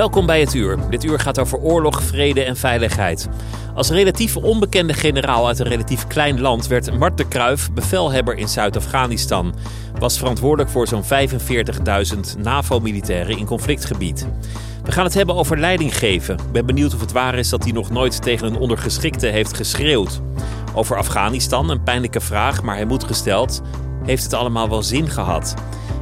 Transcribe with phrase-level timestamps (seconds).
[0.00, 0.78] Welkom bij het uur.
[0.90, 3.28] Dit uur gaat over oorlog, vrede en veiligheid.
[3.74, 9.54] Als relatief onbekende generaal uit een relatief klein land werd Mart Kruif bevelhebber in Zuid-Afghanistan.
[9.98, 14.26] Was verantwoordelijk voor zo'n 45.000 NAVO-militairen in conflictgebied.
[14.84, 16.34] We gaan het hebben over leiding geven.
[16.34, 19.56] Ik ben benieuwd of het waar is dat hij nog nooit tegen een ondergeschikte heeft
[19.56, 20.20] geschreeuwd.
[20.74, 23.62] Over Afghanistan, een pijnlijke vraag, maar hij moet gesteld.
[24.04, 25.54] Heeft het allemaal wel zin gehad?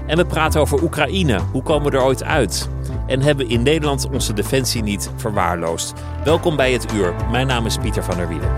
[0.07, 1.41] En we praten over Oekraïne.
[1.53, 2.69] Hoe komen we er ooit uit?
[3.09, 5.93] En hebben in Nederland onze defensie niet verwaarloosd?
[6.25, 7.15] Welkom bij het uur.
[7.31, 8.55] Mijn naam is Pieter van der Wielen.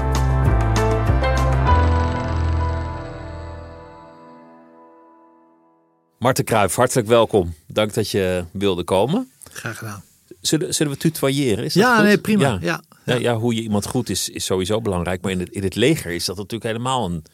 [6.19, 7.55] Marten Kruijf, hartelijk welkom.
[7.67, 9.31] Dank dat je wilde komen.
[9.53, 10.03] Graag gedaan.
[10.41, 11.65] Zullen, zullen we tutoyeren?
[11.65, 12.05] Is dat Ja, goed?
[12.05, 12.49] nee, prima.
[12.49, 12.59] Ja.
[12.61, 12.83] Ja.
[13.05, 15.23] Ja, ja, hoe je iemand goed is, is sowieso belangrijk.
[15.23, 17.25] Maar in het, in het leger is dat natuurlijk helemaal een,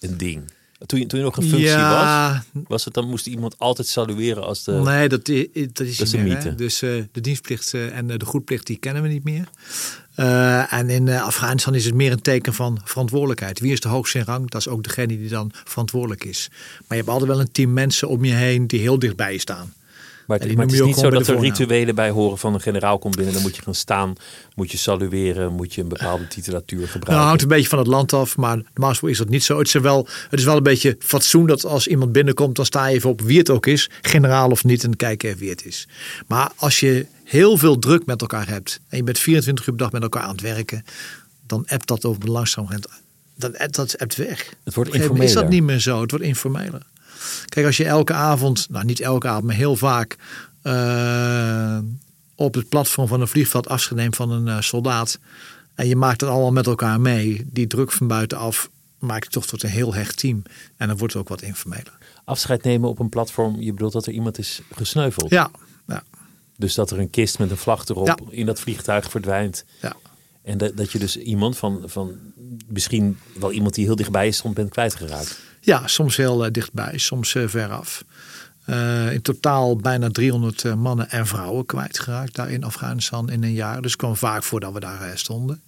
[0.00, 0.50] een ding.
[0.86, 3.88] Toen je, toen je nog een functie Ja, was, was het dan moest iemand altijd
[3.88, 4.72] salueren als de.
[4.72, 6.54] nee, dat, is Dat is een hè.
[6.54, 9.48] Dus eh, de dienstplicht eh, en eh, de goedplicht die kennen we niet meer.
[10.70, 13.60] En in Afghanistan is het meer een teken van verantwoordelijkheid.
[13.60, 14.50] Wie is de hoogste in rang?
[14.50, 16.48] Dat is ook degene die dan verantwoordelijk is.
[16.50, 19.38] Maar je hebt altijd wel een team mensen om je heen die heel dichtbij je
[19.38, 19.72] staan.
[20.26, 23.16] Maar het, maar is niet zo dat er rituelen bij horen van een generaal komt
[23.16, 23.34] binnen.
[23.34, 24.12] Dan moet je gaan staan,
[24.54, 27.26] moet je salueren, moet je een bepaalde titulatuur Nou, gebruiken.
[27.26, 29.58] hangt een beetje van het land af, maar normaal is dat niet zo.
[29.58, 32.86] Het is, wel, het is wel een beetje fatsoen dat als iemand binnenkomt, dan sta
[32.86, 35.64] je even op wie het ook is, generaal of niet, en kijk even wie het
[35.64, 35.88] is.
[36.26, 39.82] Maar als je heel veel druk met elkaar hebt en je bent 24 uur per
[39.82, 40.84] dag met elkaar aan het werken,
[41.46, 42.88] dan appt dat over langzaam moment.
[43.38, 44.54] Dan appt dat appt weg.
[44.64, 45.48] Het wordt moment Is dat informeler.
[45.50, 46.00] niet meer zo?
[46.00, 46.82] Het wordt informeler.
[47.46, 50.16] Kijk, als je elke avond, nou niet elke avond, maar heel vaak
[50.62, 51.78] eh,
[52.34, 55.18] op het platform van een vliegveld afscheid neemt van een eh, soldaat.
[55.74, 57.46] En je maakt het allemaal met elkaar mee.
[57.52, 60.42] Die druk van buitenaf maakt het toch tot een heel hecht team.
[60.76, 61.98] En dan wordt het ook wat informeler.
[62.24, 65.30] Afscheid nemen op een platform, je bedoelt dat er iemand is gesneuveld.
[65.30, 65.50] Ja,
[65.86, 66.02] ja,
[66.56, 68.16] Dus dat er een kist met een vlag erop Ja.
[68.30, 69.64] in dat vliegtuig verdwijnt.
[69.80, 69.96] ja.
[70.42, 72.14] En dat, dat je dus iemand van, van
[72.66, 75.38] misschien wel iemand die heel dichtbij je stond bent kwijtgeraakt.
[75.66, 78.04] Ja soms heel eh, dichtbij, soms eh, veraf.
[78.64, 83.52] Eh, in totaal bijna 300 eh, mannen en vrouwen kwijtgeraakt daar in Afghanistan in een
[83.52, 83.82] jaar.
[83.82, 85.62] Dus het kwam vaak voor dat we daar stonden.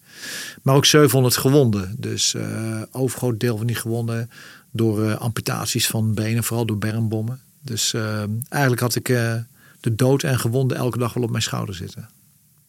[0.62, 1.94] Maar ook 700 gewonden.
[1.98, 4.30] Dus eh overgroot deel van die gewonden
[4.70, 7.40] door amputaties van benen, vooral door bermbommen.
[7.60, 7.94] Dus
[8.48, 9.04] eigenlijk had ik
[9.80, 12.08] de dood en gewonden elke dag wel op mijn schouder zitten.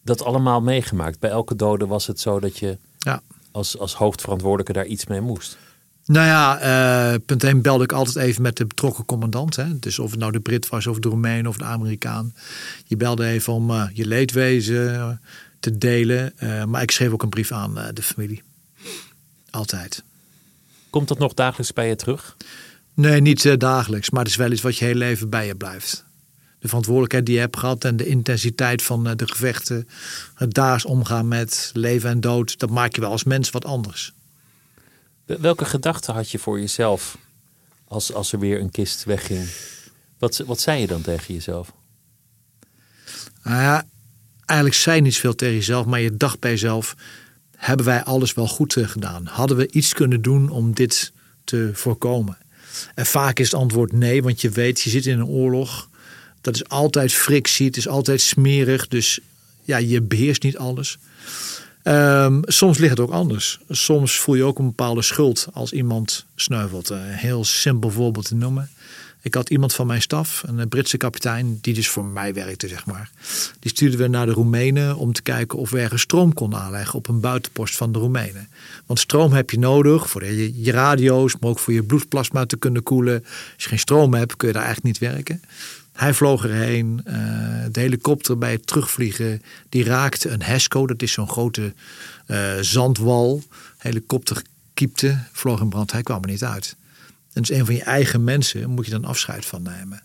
[0.04, 1.18] Dat allemaal meegemaakt.
[1.18, 3.22] Bij elke dode was het zo dat je Ja.
[3.50, 5.58] als, als hoofdverantwoordelijke daar iets mee moest.
[6.10, 9.56] Nou ja, eh, punt 1 belde ik altijd even met de betrokken commandant.
[9.56, 9.78] Hè.
[9.78, 12.34] Dus of het nou de Brit was of de Roemeen of de Amerikaan.
[12.86, 15.10] Je belde even om eh, je leedwezen eh,
[15.60, 16.34] te delen.
[16.68, 18.42] Maar ik schreef ook een brief aan de familie.
[19.50, 20.02] Altijd.
[20.90, 22.36] Komt dat nog dagelijks bij je terug?
[22.94, 24.10] Nee, niet dagelijks.
[24.10, 26.04] Maar het is wel iets wat je heel leven bij je blijft.
[26.58, 29.88] De verantwoordelijkheid die je hebt gehad en de intensiteit van de gevechten.
[30.34, 32.58] Het daags omgaan met leven en dood.
[32.58, 34.12] Dat maakt je wel als mens wat anders.
[35.38, 37.18] Welke gedachten had je voor jezelf
[37.84, 39.48] als, als er weer een kist wegging?
[40.18, 41.72] Wat, wat zei je dan tegen jezelf?
[43.42, 43.84] Nou ja,
[44.46, 46.96] eigenlijk zei je niet veel tegen jezelf, maar je dacht bij jezelf:
[47.56, 49.26] hebben wij alles wel goed eh, gedaan?
[49.26, 51.12] Hadden we iets kunnen doen om dit
[51.44, 52.38] te voorkomen?
[52.94, 55.88] En vaak is het antwoord nee, want je weet, je zit in een oorlog.
[56.40, 59.20] Dat is altijd frictie, het is altijd smerig, dus
[59.62, 60.98] ja, je beheerst niet alles.
[61.82, 63.58] Ehm, soms ligt het ook anders.
[63.68, 66.88] Soms voel je ook een bepaalde schuld als iemand sneuvelt.
[66.88, 68.70] Een heel simpel voorbeeld te noemen.
[69.22, 72.86] Ik had iemand van mijn staf, een Britse kapitein, die dus voor mij werkte, zeg
[72.86, 73.10] maar.
[73.58, 76.94] Die stuurden we naar de Roemenen om te kijken of we ergens stroom konden aanleggen
[76.94, 78.48] op een buitenpost van de Roemenen.
[78.86, 82.56] Want stroom heb je nodig voor je, je radio's, maar ook voor je bloedplasma te
[82.56, 83.24] kunnen koelen.
[83.24, 85.42] Als je geen stroom hebt, kun je daar eigenlijk niet werken.
[86.00, 87.00] Hij vloog erheen.
[87.06, 87.14] Uh,
[87.70, 90.86] de helikopter bij het terugvliegen, die raakte een HESCO.
[90.86, 91.74] Dat is zo'n grote
[92.26, 93.42] uh, zandwal.
[93.78, 94.42] Helikopter
[94.74, 95.92] kiepte, vloog in brand.
[95.92, 96.76] Hij kwam er niet uit.
[97.32, 100.02] En dus een van je eigen mensen moet je dan afscheid van nemen.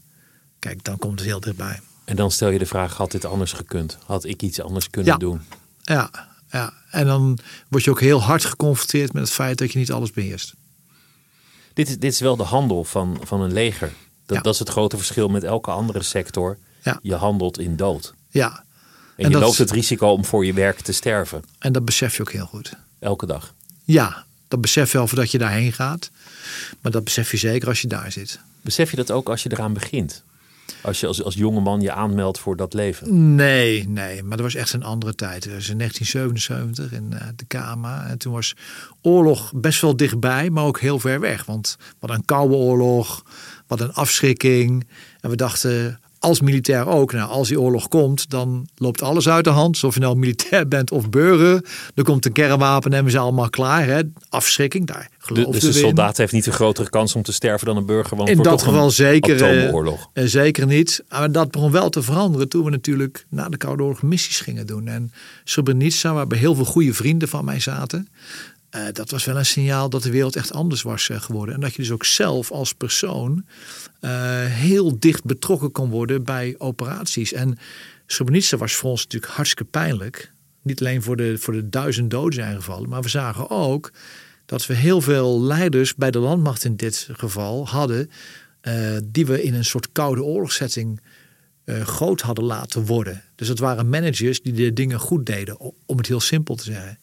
[0.59, 1.80] Kijk, dan komt het heel dichtbij.
[2.06, 3.97] En dan stel je de vraag, had dit anders gekund?
[4.06, 5.18] Had ik iets anders kunnen ja.
[5.18, 5.42] doen?
[5.81, 6.09] Ja,
[6.50, 7.38] ja, en dan
[7.68, 10.53] word je ook heel hard geconfronteerd met het feit dat je niet alles beheerst.
[11.74, 13.92] Dit is, dit is wel de handel van, van een leger.
[14.25, 16.57] Dat, dat is het grote verschil met elke andere sector.
[16.83, 17.00] Ja.
[17.01, 18.13] Je handelt in dood.
[18.30, 18.63] Ja.
[19.16, 21.44] En, je loopt het risico om voor je werk te sterven.
[21.60, 22.74] En dat besef je ook heel goed.
[23.00, 23.54] Elke dag.
[23.83, 26.12] Ja, dat besef je wel voordat je daarheen gaat.
[26.81, 28.39] Maar dat besef je zeker als je daar zit.
[28.62, 30.24] Besef je dat ook als je eraan begint?
[30.81, 33.36] Als je als, als jonge man je aanmeldt voor dat leven?
[33.36, 34.24] Nee, nee.
[34.24, 35.44] Maar dat was echt een andere tijd.
[35.44, 38.07] Dat was in 1977 in uh, de Kama.
[38.07, 38.56] En toen was
[39.01, 41.45] oorlog best wel dichtbij, maar ook heel ver weg.
[41.45, 43.24] Want wat een koude oorlog,
[43.67, 44.88] wat een afschrikking.
[45.21, 47.13] En we dachten, als militair ook.
[47.13, 49.83] Nou, als die oorlog komt, dan loopt alles uit de hand.
[49.83, 51.65] Of je nou militair bent of burger.
[51.95, 53.85] Er komt een kernwapen en we zijn allemaal klaar.
[53.85, 54.01] Hè?
[54.29, 57.77] Afschrikking, daar geloof Dus de soldaat heeft niet een grotere kans om te sterven dan
[57.77, 58.17] een burger.
[58.17, 60.09] Want In dat geval zeker, atoomoorlog.
[60.13, 61.03] Uh, zeker niet.
[61.09, 64.68] Maar dat begon wel te veranderen toen we natuurlijk na de Koude Oorlog missies gingen
[64.68, 64.88] doen.
[64.88, 65.11] En
[65.44, 68.07] Srebrenica, waar bij heel veel goede vrienden van mij zaten.
[68.75, 71.56] Uh, dat was wel een signaal dat de wereld echt anders was uh, geworden.
[71.56, 73.45] En dat je dus ook zelf als persoon
[74.01, 74.12] uh,
[74.45, 77.33] heel dicht betrokken kon worden bij operaties.
[77.33, 77.57] En
[78.06, 80.31] Srebrenica was voor ons natuurlijk hartstikke pijnlijk.
[80.62, 83.92] Niet alleen voor de, voor de duizend doden zijn gevallen, maar we zagen ook
[84.45, 88.10] dat we heel veel leiders bij de landmacht in dit geval hadden,
[89.04, 91.01] die we in een soort koude oorlogszetting
[91.66, 93.24] groot hadden laten worden.
[93.36, 96.98] Dus het waren managers die de dingen goed deden, om het heel simpel te zeggen.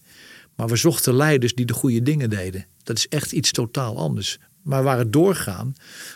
[0.57, 2.67] Maar we zochten leiders die de goede dingen deden.
[2.83, 4.39] Dat is echt iets totaal anders.
[4.63, 5.75] Maar we waren doorgaan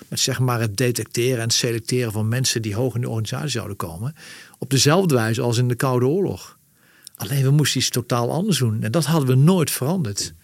[0.09, 3.77] met zeg maar het detecteren en selecteren van mensen die hoog in de organisatie zouden
[3.77, 4.15] komen.
[4.59, 6.59] Op dezelfde wijze als in de Koude Oorlog.
[7.17, 8.83] Alleen we moesten iets totaal anders doen.
[8.83, 10.35] En dat hadden we nooit veranderd.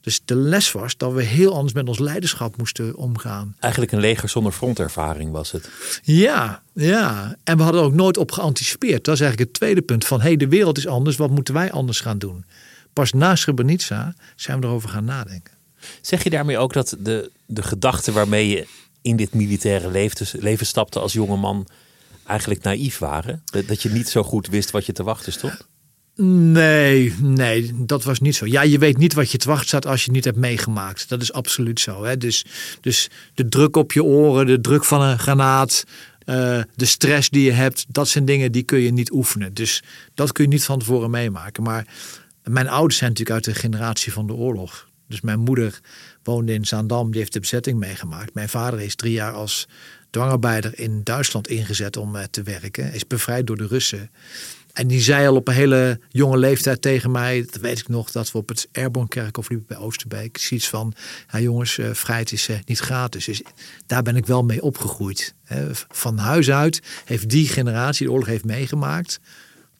[0.00, 3.56] Dus de les was dat we heel anders met ons leiderschap moesten omgaan.
[3.58, 5.70] Eigenlijk een leger zonder frontervaring was het.
[6.02, 7.36] Ja, ja.
[7.44, 9.04] En we hadden er ook nooit op geanticipeerd.
[9.04, 10.04] Dat is eigenlijk het tweede punt.
[10.04, 11.16] Van hé, hey, de wereld is anders.
[11.16, 12.44] Wat moeten wij anders gaan doen?
[12.94, 15.54] Pas na Srebrenica zijn we erover gaan nadenken.
[16.00, 18.66] Zeg je daarmee ook dat de, de gedachten waarmee je
[19.02, 21.66] in dit militaire leven, leven stapte als jonge man
[22.26, 23.42] eigenlijk naïef waren?
[23.44, 25.66] Dat, dat je niet zo goed wist wat je te wachten stond?
[26.16, 28.46] Nee, nee, dat was niet zo.
[28.46, 31.08] Ja, je weet niet wat je te wachten staat als je het niet hebt meegemaakt.
[31.08, 32.04] Dat is absoluut zo.
[32.04, 32.16] Hè?
[32.16, 32.44] Dus,
[32.80, 35.84] dus de druk op je oren, de druk van een granaat,
[36.26, 39.54] uh, de stress die je hebt, dat zijn dingen die kun je niet oefenen.
[39.54, 39.82] Dus
[40.14, 41.62] dat kun je niet van tevoren meemaken.
[41.62, 41.86] Maar
[42.44, 44.88] mijn ouders zijn natuurlijk uit de generatie van de oorlog.
[45.08, 45.80] Dus mijn moeder
[46.22, 48.34] woonde in Zaandam, die heeft de bezetting meegemaakt.
[48.34, 49.68] Mijn vader is drie jaar als
[50.10, 52.92] dwangarbeider in Duitsland ingezet om te werken.
[52.92, 54.10] Is bevrijd door de Russen.
[54.72, 58.10] En die zei al op een hele jonge leeftijd tegen mij, dat weet ik nog,
[58.10, 60.38] dat we op het Airborne Kerkhof liepen bij Oosterbeek.
[60.38, 60.94] Zoiets van,
[61.32, 63.24] ja jongens, uh, vrijheid is uh, niet gratis.
[63.24, 63.42] Dus
[63.86, 65.34] daar ben ik wel mee opgegroeid.
[65.88, 69.20] Van huis uit heeft die generatie de oorlog heeft meegemaakt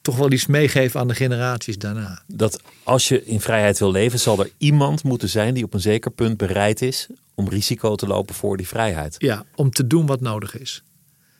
[0.05, 2.21] toch wel iets meegeven aan de generaties daarna.
[2.27, 5.79] Dat als je in vrijheid wil leven, zal er iemand moeten zijn die op een
[5.79, 9.15] zeker punt bereid is om risico te lopen voor die vrijheid.
[9.17, 10.83] Ja, om te doen wat nodig is.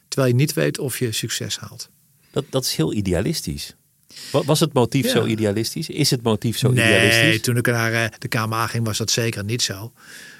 [0.07, 1.89] Terwijl je niet weet of je succes haalt.
[2.31, 3.75] Dat, dat is heel idealistisch.
[4.31, 5.12] Was het motief ja.
[5.12, 5.89] zo idealistisch?
[5.89, 7.22] Is het motief zo nee, idealistisch?
[7.22, 9.91] Nee, toen ik naar de KMA ging was dat zeker niet zo.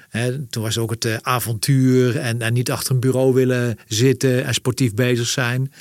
[0.08, 4.44] He, toen was ook het uh, avontuur en, en niet achter een bureau willen zitten
[4.44, 5.72] en sportief bezig zijn.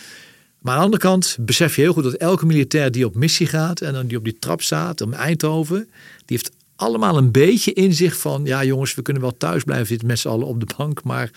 [0.66, 3.48] Maar aan de andere kant besef je heel goed dat elke militair die op missie
[3.48, 5.90] gaat en dan die op die trap staat om Eindhoven,
[6.26, 10.08] die heeft allemaal een beetje inzicht van, ja jongens, we kunnen wel thuis blijven zitten
[10.08, 11.30] met z'n allen op de bank, maar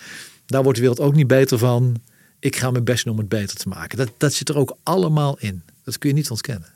[0.45, 1.95] daar wordt de wereld ook niet beter van.
[2.39, 3.97] Ik ga mijn best doen om het beter te maken.
[3.97, 5.63] Dat, dat zit er ook allemaal in.
[5.83, 6.67] Dat kun je niet ontkennen.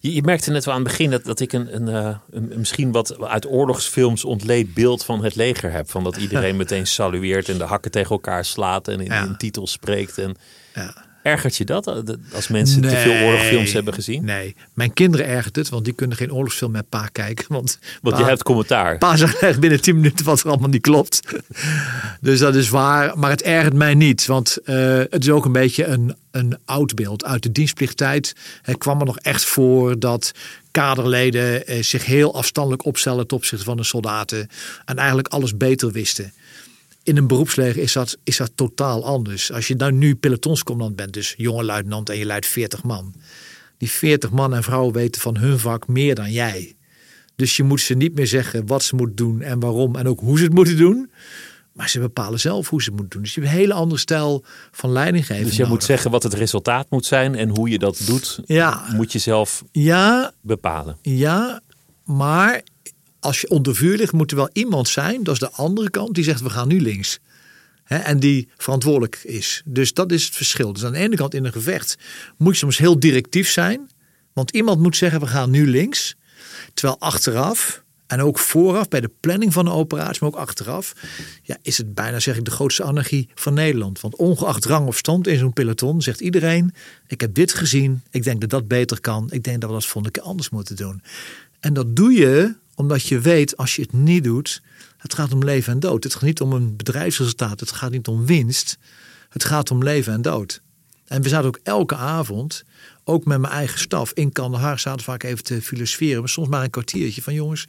[0.00, 2.52] Je, je merkte net wel aan het begin dat, dat ik een, een, uh, een,
[2.56, 5.90] misschien wat uit oorlogsfilms ontleed beeld van het leger heb.
[5.90, 9.24] Van dat iedereen meteen salueert en de hakken tegen elkaar slaat en in, Ja.
[9.24, 10.18] in titels spreekt.
[10.18, 10.36] En
[10.74, 11.03] Ja.
[11.24, 11.94] Ergert je dat eh,
[12.34, 14.24] als mensen te veel oorlogsfilms hebben gezien?
[14.24, 17.44] Nee, mijn kinderen ergert het, want die kunnen geen oorlogsfilm met pa kijken.
[17.48, 18.98] Want, Want pa, je hebt commentaar.
[18.98, 21.20] pa zegt echt binnen 10 minuten wat er allemaal niet klopt.
[22.20, 24.26] dus dat is waar, maar het ergert mij niet.
[24.26, 27.24] Want eh, het is ook een beetje een, een oud beeld.
[27.24, 30.32] Uit de dienstplichttijd Het kwam er nog echt voor dat
[30.70, 34.48] kaderleden eh, zich heel afstandelijk opstellen ten opzichte van de soldaten.
[34.84, 36.32] En eigenlijk alles beter wisten.
[37.04, 39.52] In een beroepsleger is dat, is dat totaal anders.
[39.52, 43.14] Als je nou nu pelotonscommandant bent, dus jonge luitenant en je leidt 40 man.
[43.78, 46.74] Die 40 man en vrouwen weten van hun vak meer dan jij.
[47.36, 50.20] Dus je moet ze niet meer zeggen wat ze moeten doen en waarom en ook
[50.20, 51.10] hoe ze het moeten doen.
[51.72, 53.22] Maar ze bepalen zelf hoe ze het moeten doen.
[53.22, 55.44] Dus je hebt een hele andere stijl van leiding geven.
[55.44, 58.84] Dus je moet zeggen wat het resultaat moet zijn en hoe je dat doet, Ja.
[58.92, 60.96] moet je zelf Ja, bepalen.
[61.02, 61.60] ja,
[62.04, 62.62] maar
[63.24, 66.14] als je onder vuur ligt, moet er wel iemand zijn, dat is de andere kant,
[66.14, 67.18] die zegt we gaan nu links.
[67.84, 69.62] En die verantwoordelijk is.
[69.64, 70.72] Dus dat is het verschil.
[70.72, 71.98] Dus aan de ene kant in een gevecht
[72.36, 73.90] moet je soms heel directief zijn.
[74.32, 76.14] Want iemand moet zeggen we gaan nu links.
[76.74, 80.92] Terwijl achteraf en ook vooraf bij de planning van de operatie, maar ook achteraf,
[81.42, 84.00] ja, is het bijna zeg ik de grootste anarchie van Nederland.
[84.00, 86.74] Want ongeacht rang of stand in zo'n peloton zegt iedereen:
[87.06, 89.86] ik heb dit gezien, ik denk dat dat beter kan, ik denk dat we dat
[89.86, 91.02] volgende keer anders moeten doen.
[91.60, 94.62] En dat doe je omdat je weet als je het niet doet,
[94.96, 96.04] het gaat om leven en dood.
[96.04, 98.78] Het gaat niet om een bedrijfsresultaat, het gaat niet om winst,
[99.28, 100.62] het gaat om leven en dood.
[101.04, 102.64] En we zaten ook elke avond,
[103.04, 106.18] ook met mijn eigen staf, in Kandahar zaten vaak even te filosoferen.
[106.20, 107.66] Maar soms maar een kwartiertje van jongens,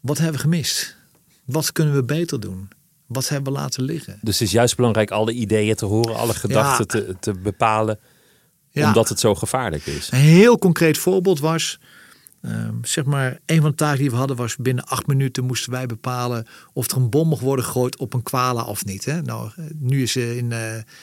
[0.00, 0.96] wat hebben we gemist?
[1.44, 2.68] Wat kunnen we beter doen?
[3.06, 4.18] Wat hebben we laten liggen?
[4.22, 7.98] Dus het is juist belangrijk alle ideeën te horen, alle gedachten te, te bepalen,
[8.70, 8.86] Ja.
[8.86, 10.08] omdat het zo gevaarlijk is.
[10.10, 11.78] Een heel concreet voorbeeld was,
[12.42, 15.72] ehm, zeg maar, een van de taken die we hadden was binnen acht minuten moesten
[15.72, 19.04] wij bepalen of er een bom mocht worden gegooid op een kwala of niet.
[19.04, 19.22] Hè?
[19.22, 20.58] Nou, eh, nu is er in eh,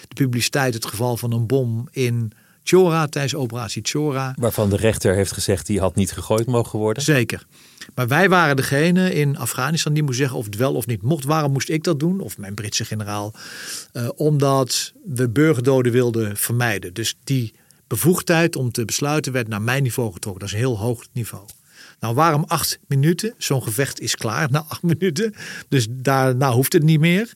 [0.07, 2.33] de publiciteit het geval van een bom in
[2.67, 4.33] Chora tijdens operatie Chora.
[4.39, 7.03] Waarvan de rechter heeft gezegd die had niet gegooid mogen worden.
[7.03, 7.45] Zeker.
[7.95, 11.23] Maar wij waren degene in Afghanistan die moest zeggen of het wel of niet mocht.
[11.23, 12.19] Waarom moest ik dat doen?
[12.19, 13.33] Of mijn Britse generaal.
[13.91, 16.93] Eh, omdat we burgerdoden wilden vermijden.
[16.93, 17.53] Dus die
[17.87, 20.41] bevoegdheid om te besluiten werd naar mijn niveau getrokken.
[20.41, 21.45] Dat is een heel hoog niveau.
[21.99, 23.33] Nou, waarom acht minuten?
[23.37, 25.33] Zo'n gevecht is klaar na acht minuten.
[25.69, 27.33] Dus daarna hoeft het niet meer.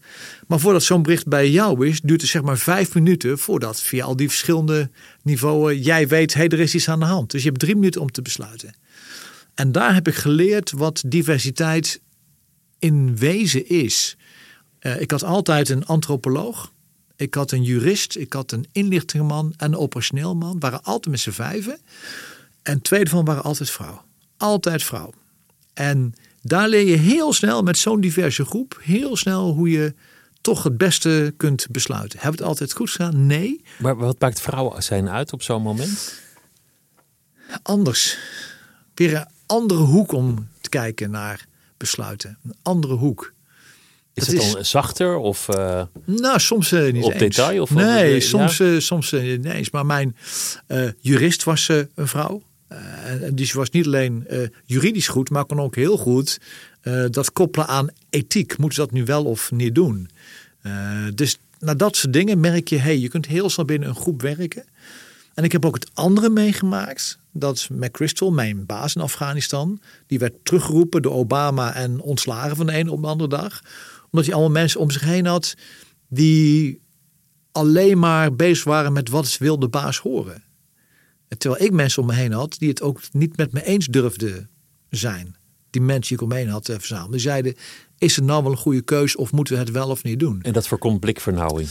[0.47, 4.05] Maar voordat zo'n bericht bij jou is, duurt het zeg maar vijf minuten voordat via
[4.05, 4.89] al die verschillende
[5.23, 7.31] niveaus jij weet, hé, hey, er is iets aan de hand.
[7.31, 8.73] Dus je hebt drie minuten om te besluiten.
[9.53, 12.01] En daar heb ik geleerd wat diversiteit
[12.79, 14.17] in wezen is.
[14.79, 16.71] Eh, ik had altijd een antropoloog,
[17.21, 20.59] ik had een jurist, ik had een inlichtingenman en een operationeel man.
[20.59, 21.79] Waren altijd met z'n vijven.
[22.61, 24.03] En twee daarvan waren altijd vrouw.
[24.37, 25.13] Altijd vrouw.
[25.73, 29.93] En daar leer je heel snel met zo'n diverse groep, heel snel hoe je
[30.41, 32.19] toch het beste kunt besluiten.
[32.19, 33.25] Hebben het altijd goed gedaan?
[33.25, 33.63] Nee.
[33.79, 36.19] Maar wat maakt vrouwen zijn uit op zo'n moment?
[37.63, 38.17] anders.
[38.93, 41.45] Weer een andere hoek om te kijken naar
[41.77, 42.37] besluiten.
[42.43, 43.33] Een andere hoek.
[44.21, 47.19] Is het is- dan zachter of eh, Nou, soms eh, niet Op eens.
[47.19, 49.69] detail of nee, soms, eh, soms niet eens.
[49.69, 50.15] Maar mijn
[50.99, 52.41] jurist was een vrouw.
[53.21, 54.27] En die was niet alleen
[54.65, 56.37] juridisch goed, maar kon ook heel goed
[57.11, 58.57] dat koppelen aan ethiek.
[58.57, 60.09] Moeten ze dat nu wel of niet doen?
[61.13, 64.21] Dus naar dat soort dingen merk je, hey, je kunt heel snel binnen een groep
[64.21, 64.63] werken.
[65.33, 67.19] En ik heb ook het andere meegemaakt.
[67.33, 72.71] Dat McChrystal, mijn baas in Afghanistan, die werd teruggeroepen door Obama en ontslagen van de
[72.71, 73.61] ene op de andere dag.
[74.11, 75.55] Omdat hij allemaal mensen om zich heen had
[76.07, 76.81] die
[77.51, 80.43] alleen maar bezig waren met wat wil de baas horen.
[81.27, 83.85] En Terwijl ik mensen om me heen had die het ook niet met me eens
[83.85, 84.49] durfden
[84.89, 85.35] zijn.
[85.69, 87.11] Die mensen die ik om me heen had eh, verzameld.
[87.11, 87.55] Die zeiden,
[87.97, 90.41] is het nou wel een goede keus of moeten we het wel of niet doen?
[90.41, 91.69] en dat voorkomt blikvernauwing?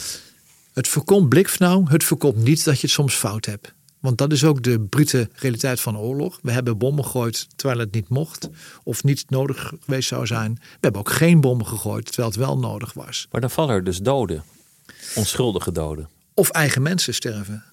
[0.73, 3.75] Het voorkomt blikvernauw, het voorkomt niet dat je het soms fout hebt.
[4.01, 6.39] Want dat is ook de brute realiteit van oorlog.
[6.43, 8.49] We hebben bommen gegooid terwijl het niet mocht
[8.83, 10.55] of niet nodig geweest zou zijn.
[10.55, 13.27] We hebben ook geen bommen gegooid terwijl het wel nodig was.
[13.31, 14.45] Maar dan vallen er dus doden,
[15.15, 16.09] onschuldige doden.
[16.35, 17.65] Of eigen mensen sterven,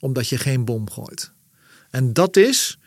[0.00, 1.32] omdat je geen bom gooit.
[1.90, 2.78] En dat is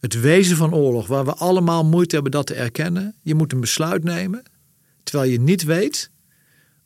[0.00, 3.14] het wezen van oorlog, waar we allemaal moeite hebben dat te erkennen.
[3.22, 4.42] Je moet een besluit nemen,
[5.02, 6.10] terwijl je niet weet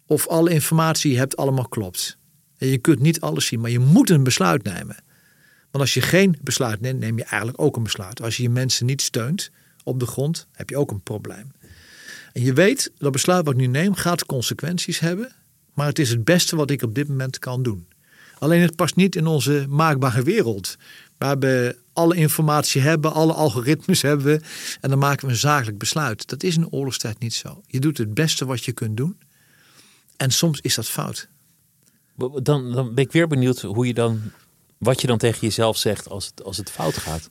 [0.07, 2.19] of alle informatie die je hebt allemaal klopt.
[2.59, 4.97] En je kunt niet alles zien, maar je moet een besluit nemen.
[5.73, 8.23] Want als je geen besluit neemt, neem je eigenlijk ook een besluit.
[8.23, 9.51] Als je je mensen niet steunt
[9.85, 11.53] op de grond, heb je ook een probleem.
[12.33, 15.33] En je weet, dat besluit wat ik nu neem gaat consequenties hebben.
[15.75, 17.87] Maar het is het beste wat ik op dit moment kan doen.
[18.39, 20.77] Alleen het past niet in onze maakbare wereld.
[21.19, 24.43] Waar we alle informatie hebben, alle algoritmes hebben.
[24.81, 26.29] En dan maken we een zakelijk besluit.
[26.29, 27.63] Dat is in oorlogstijd niet zo.
[27.67, 29.19] Je doet het beste wat je kunt doen.
[30.17, 31.29] En soms is dat fout.
[32.43, 34.21] Dan, dan ben ik weer benieuwd hoe je dan,
[34.83, 37.31] wat je dan tegen jezelf zegt als het, als het fout gaat.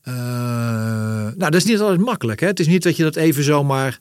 [0.00, 2.40] Eh, nou, dat is niet altijd makkelijk.
[2.40, 2.46] Hè?
[2.46, 3.98] Het is niet dat je dat even zomaar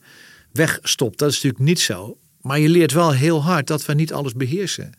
[0.51, 1.17] wegstopt.
[1.17, 2.17] Dat is natuurlijk niet zo.
[2.41, 4.91] Maar je leert wel heel hard dat we niet alles beheersen.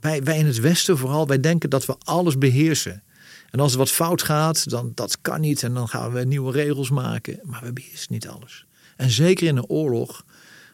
[0.00, 3.02] Wij, wij in het Westen vooral, wij denken dat we alles beheersen.
[3.50, 5.62] En als er wat fout gaat, dan dat kan niet.
[5.62, 7.40] En dan gaan we nieuwe regels maken.
[7.42, 8.66] Maar we beheersen niet alles.
[8.96, 10.24] En zeker in een oorlog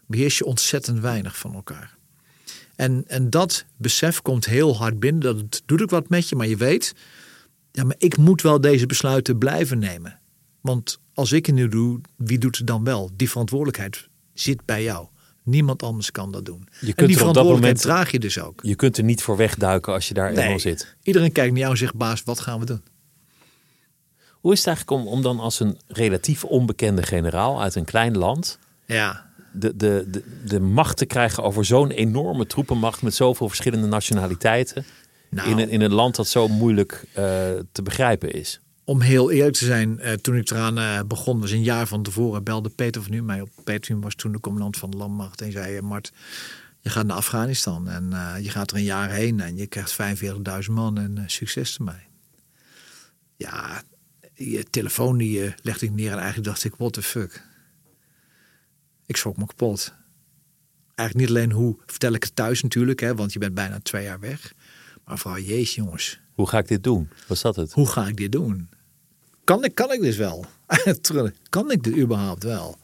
[0.07, 1.98] beheers je ontzettend weinig van elkaar.
[2.79, 5.21] En, en dat besef komt heel hard binnen.
[5.23, 6.95] Dat het doet ook wat met je, maar je weet,
[7.73, 10.19] ja, maar ik moet wel deze besluiten blijven nemen.
[10.61, 13.11] Want als ik het nu doe, wie doet het dan wel?
[13.17, 15.07] Die verantwoordelijkheid zit bij jou.
[15.43, 16.69] Niemand anders kan dat doen.
[16.81, 18.61] Je kunt en die er op dat verantwoordelijkheid moment- draag je dus ook.
[18.63, 20.97] Je kunt er niet voor wegduiken als je daar eenmaal zit.
[21.03, 22.83] Iedereen kijkt naar jou en zegt, baas, wat gaan we doen?
[24.31, 28.19] Hoe is het eigenlijk om, om dan als een relatief onbekende generaal uit een klein
[28.19, 29.28] land Ja,
[29.59, 34.85] de, de, de, de macht te krijgen over zo'n enorme troepenmacht met zoveel verschillende nationaliteiten
[35.31, 37.25] nou, in, een, in een land dat zo moeilijk eh,
[37.73, 38.61] te begrijpen is?
[38.85, 42.03] om heel eerlijk te zijn, eh, toen ik eraan eh, begon, was een jaar van
[42.03, 43.51] tevoren, belde Peter van Nu mij op.
[43.65, 46.13] Peter van was toen de commandant van de landmacht en zei, Mart,
[46.81, 48.13] je gaat naar Afghanistan en
[48.43, 49.97] je gaat er een jaar heen en je krijgt
[50.67, 52.07] 45.000 man en succes ermee.
[53.37, 53.83] Ja,
[54.35, 57.48] je telefoon die legde ik neer en eigenlijk dacht ik, what the fuck.
[59.09, 59.95] Ik schrok me kapot.
[60.95, 64.05] Eigenlijk niet alleen hoe vertel ik het thuis natuurlijk, hè, want je bent bijna twee
[64.05, 64.53] jaar weg.
[65.05, 67.09] Maar vooral, jezus jongens, Hoe ga ik dit doen?
[67.27, 67.73] Was dat het?
[67.73, 68.69] hoe ga ik dit doen?
[69.45, 70.47] Kan ik, kan ik dit wel?
[71.51, 72.79] Kan ik dit überhaupt wel?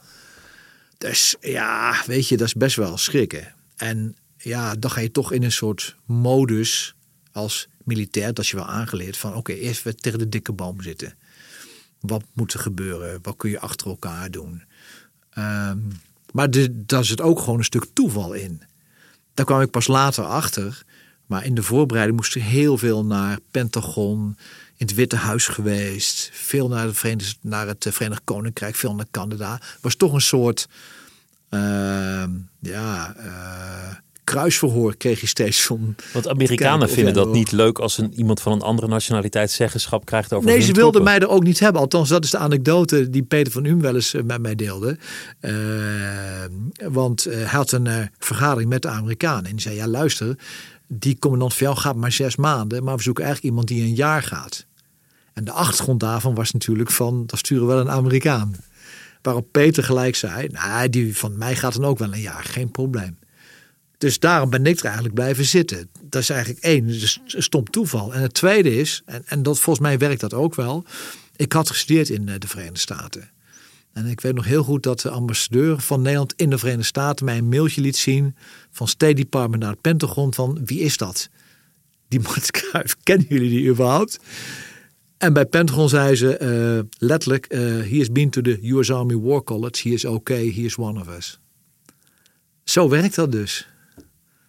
[0.97, 3.53] Dus ja, weet je, dat is best wel schrikken.
[3.75, 6.95] En ja, dan ga je toch in een soort modus
[7.31, 11.13] als militair, dat je wel aangeleerd van oké, eerst weer tegen de dikke boom zitten.
[11.99, 13.19] Wat moet er gebeuren?
[13.21, 14.63] Wat kun je achter elkaar doen?
[15.29, 15.79] Ehm,
[16.35, 18.61] maar de, daar zit ook gewoon een stuk toeval in.
[19.33, 20.83] Daar kwam ik pas later achter.
[21.25, 24.37] Maar in de voorbereiding moest er heel veel naar Pentagon,
[24.77, 26.29] in het Witte Huis geweest.
[26.33, 29.61] Veel naar, de naar het Verenigd Koninkrijk, veel naar Canada.
[29.81, 30.67] was toch een soort
[31.49, 35.95] ehm, ja, eh, kruisverhoor kreeg je steeds van.
[36.13, 40.33] Want Amerikanen vinden dat niet leuk als een, iemand van een andere nationaliteit zeggenschap krijgt
[40.33, 41.03] over Nee, ze wilden troepen.
[41.03, 41.81] mij er ook niet hebben.
[41.81, 44.97] Althans, dat is de anekdote die Peter van Um wel eens eh, met mij deelde.
[45.39, 45.53] Eh,
[46.89, 49.45] want eh, hij had een vergadering met de Amerikanen.
[49.45, 50.37] En die zei, ja luister,
[50.87, 52.83] die commandant van jou gaat maar zes maanden.
[52.83, 54.65] Maar we zoeken eigenlijk iemand die een jaar gaat.
[55.33, 58.55] En de achtergrond daarvan was natuurlijk van, dat sturen we wel een Amerikaan.
[59.21, 62.71] Waarop Peter gelijk zei, nou, die van mij gaat dan ook wel een jaar, geen
[62.71, 63.17] probleem.
[63.97, 65.89] Dus daarom ben ik er eigenlijk blijven zitten.
[66.03, 68.13] Dat is eigenlijk één, dus stom toeval.
[68.13, 70.85] En het tweede is, en, en dat, volgens mij werkt dat ook wel.
[71.35, 73.29] Ik had gestudeerd in eh, de Verenigde Staten.
[73.93, 77.25] En ik weet nog heel goed dat de ambassadeur van Nederland in de Verenigde Staten
[77.25, 78.35] mij een mailtje liet zien
[78.71, 81.29] van State Department naar Pentagon van wie is dat?
[82.07, 84.19] Die Mart Kruijf, kennen jullie die überhaupt?
[85.17, 89.15] En bij Pentagon zei ze eh, letterlijk, eh he has been to the US Army
[89.17, 91.39] War College, he is okay, he is one of us.
[92.63, 93.67] Zo werkt dat dus.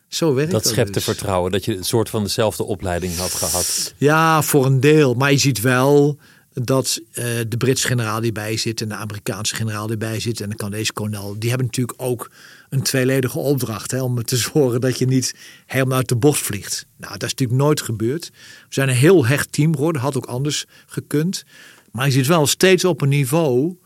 [0.08, 1.04] Zo werkt dat, Dat schepte dus.
[1.04, 3.94] vertrouwen dat je een soort van dezelfde opleiding had gehad.
[3.96, 5.14] Ja, voor een deel.
[5.14, 6.18] Maar je ziet wel
[6.52, 10.40] dat eh, de Britse generaal die bij zit en de Amerikaanse generaal die bij zit
[10.40, 12.30] en de Canadese kolonel, die hebben natuurlijk ook
[12.68, 15.34] een tweeledige opdracht hè, om te zorgen dat je niet
[15.66, 16.86] helemaal uit de bocht vliegt.
[16.96, 18.30] Nou, dat is natuurlijk nooit gebeurd.
[18.68, 21.44] We zijn een heel hecht team geworden, had ook anders gekund.
[21.92, 23.76] Maar je zit wel steeds op een niveau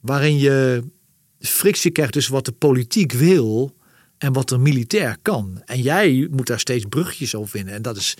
[0.00, 0.82] waarin je
[1.38, 3.76] frictie krijgt tussen wat de politiek wil
[4.18, 5.62] en wat er militair kan.
[5.64, 7.74] En jij moet daar steeds brugjes over vinden.
[7.74, 8.16] En dat is,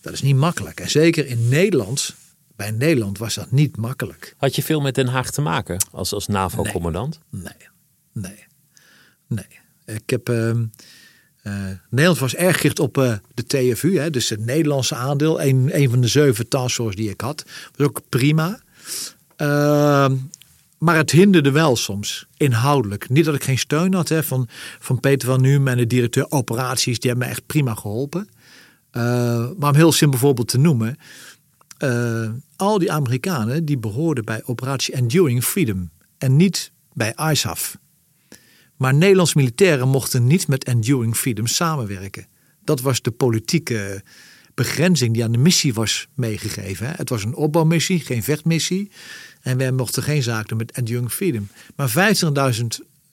[0.00, 0.80] dat is niet makkelijk.
[0.80, 2.14] En zeker in Nederland,
[2.56, 4.34] bij Nederland was dat niet makkelijk.
[4.36, 7.18] Had je veel met Den Haag te maken als, als NAVO-commandant?
[7.30, 7.68] Nee,
[8.12, 8.44] nee,
[9.26, 9.58] nee.
[9.96, 10.28] Ik heb.
[10.28, 10.64] ehm,
[11.42, 15.40] eh, Nederland was erg gericht op eh, de TFU, hè, dus het Nederlandse aandeel.
[15.42, 17.44] Een, een van de zeven taskforce die ik had.
[17.76, 18.60] Was ook prima.
[19.36, 20.16] Ehm,
[20.80, 23.08] maar het hinderde wel soms, inhoudelijk.
[23.08, 26.26] Niet dat ik geen steun had hè, van, van Peter van Nuem en de directeur
[26.30, 26.98] operaties.
[27.00, 28.28] Die hebben me echt prima geholpen.
[28.90, 29.02] Eh,
[29.58, 30.96] maar om heel simpel voorbeeld te noemen.
[31.78, 35.90] eh, al die Amerikanen die behoorden bij operatie Enduring Freedom.
[36.18, 37.78] En niet bij ISAF.
[38.76, 42.26] Maar Nederlandse militairen mochten niet met Enduring Freedom samenwerken.
[42.64, 44.02] Dat was de politieke
[44.54, 46.86] begrenzing die aan de missie was meegegeven.
[46.86, 46.92] hè.
[46.96, 48.90] Het was een opbouwmissie, geen vechtmissie.
[49.40, 51.48] En wij mochten geen zaak doen met Enduring Freedom.
[51.76, 52.14] Maar
[52.54, 52.66] 25.000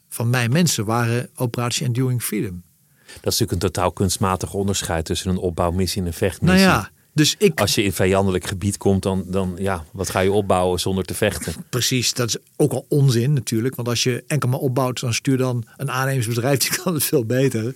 [0.10, 2.64] van mijn mensen waren operatie Enduring Freedom.
[3.06, 6.66] Dat is natuurlijk een totaal kunstmatig onderscheid tussen een opbouwmissie en een vechtmissie.
[6.68, 7.60] Nou ja, dus ik...
[7.60, 11.14] Als je in vijandelijk gebied komt, dan, dan ja, wat ga je opbouwen zonder te
[11.14, 11.54] vechten?
[11.70, 13.76] Precies, dat is ook al onzin natuurlijk.
[13.76, 17.26] Want als je enkel maar opbouwt, dan stuur dan een aannemersbedrijf, die kan het veel
[17.26, 17.76] beter.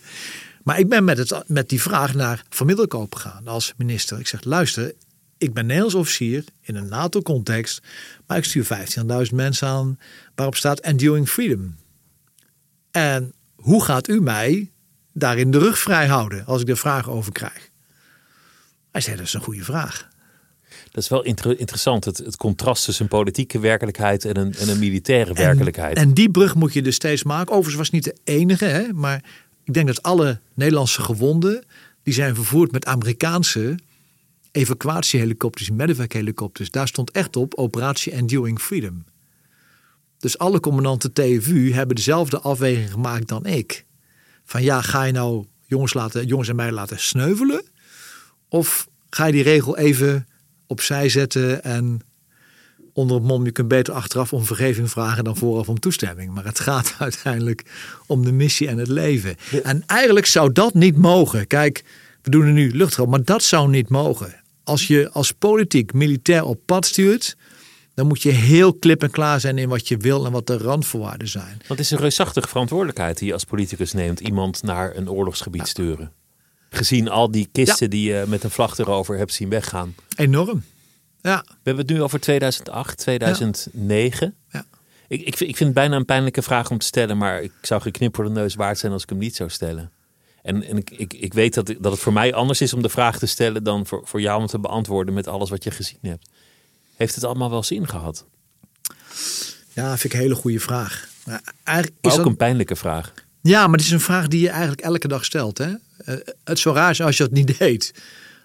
[0.64, 4.20] Maar ik ben met, het, met die vraag naar Van Middelkoop gegaan als minister.
[4.20, 4.94] Ik zeg, luister,
[5.42, 7.82] ik ben Nederlands officier in een NATO-context,
[8.28, 8.68] maar ik stuur
[9.30, 10.00] 15.000 mensen aan
[10.36, 11.76] waarop staat Enduring Freedom.
[12.92, 14.72] En hoe gaat u mij
[15.14, 17.70] daarin de rug vrij houden als ik er vragen over krijg?
[18.92, 20.10] Hij zei, dat is een goede vraag.
[20.92, 24.70] Dat is wel inter- interessant, het, het contrast tussen een politieke werkelijkheid en een, en
[24.70, 25.98] een militaire werkelijkheid.
[25.98, 27.56] En, en die brug moet je dus steeds maken.
[27.56, 29.24] Overigens was het niet de enige, hè, maar
[29.64, 31.64] ik denk dat alle Nederlandse gewonden
[32.04, 33.78] die zijn vervoerd met Amerikaanse
[34.52, 36.70] evacuatiehelikopters, medewerkhelikopters.
[36.70, 39.06] Daar stond echt op Operatie Enduring Freedom.
[40.18, 43.86] Dus alle commandanten TFU hebben dezelfde afweging gemaakt dan ik.
[44.44, 47.64] Van ja, ga je nou jongens, laten, jongens en mij laten sneuvelen?
[48.50, 50.28] Of ga je die regel even
[50.68, 52.02] opzij zetten en
[52.94, 56.34] onder het mom, je kunt beter achteraf om vergeving vragen dan vooraf om toestemming.
[56.34, 57.64] Maar het gaat uiteindelijk
[58.08, 59.36] om de missie en het leven.
[59.64, 61.48] En eigenlijk zou dat niet mogen.
[61.48, 61.84] Kijk,
[62.22, 64.41] we doen er nu luchtruim, maar dat zou niet mogen.
[64.64, 67.36] Als je als politiek militair op pad stuurt,
[67.94, 70.58] dan moet je heel klip en klaar zijn in wat je wil en wat de
[70.58, 71.56] randvoorwaarden zijn.
[71.58, 74.20] Want het is een reusachtige verantwoordelijkheid die je als politicus neemt.
[74.20, 76.12] Iemand naar een oorlogsgebied sturen.
[76.70, 79.96] Gezien al die kisten die je met een vlag erover hebt zien weggaan.
[80.16, 80.64] Enorm.
[81.22, 81.42] Ja.
[81.46, 84.36] We hebben het nu over 2008, 2009.
[84.52, 84.66] Ja.
[85.08, 87.52] Ik, ik, vind, ik vind het bijna een pijnlijke vraag om te stellen, maar ik
[87.62, 89.92] zou geknipt voor de neus waard zijn als ik hem niet zou stellen.
[90.44, 92.90] En, en ik, ik, ik weet dat, dat het voor mij anders is om de
[92.90, 95.98] vraag te stellen dan voor, voor jou om te beantwoorden met alles wat je gezien
[96.02, 96.30] hebt.
[96.96, 98.26] Heeft het allemaal wel zin gehad?
[99.74, 101.08] Ja, vind ik een hele goede vraag.
[101.26, 103.14] Maar eigenlijk Maar is ook dat- een pijnlijke vraag.
[103.42, 105.58] Ja, maar het is een vraag die je eigenlijk elke dag stelt.
[105.58, 105.68] Hè?
[105.98, 107.94] Eh, het is zo raar als je dat niet deed.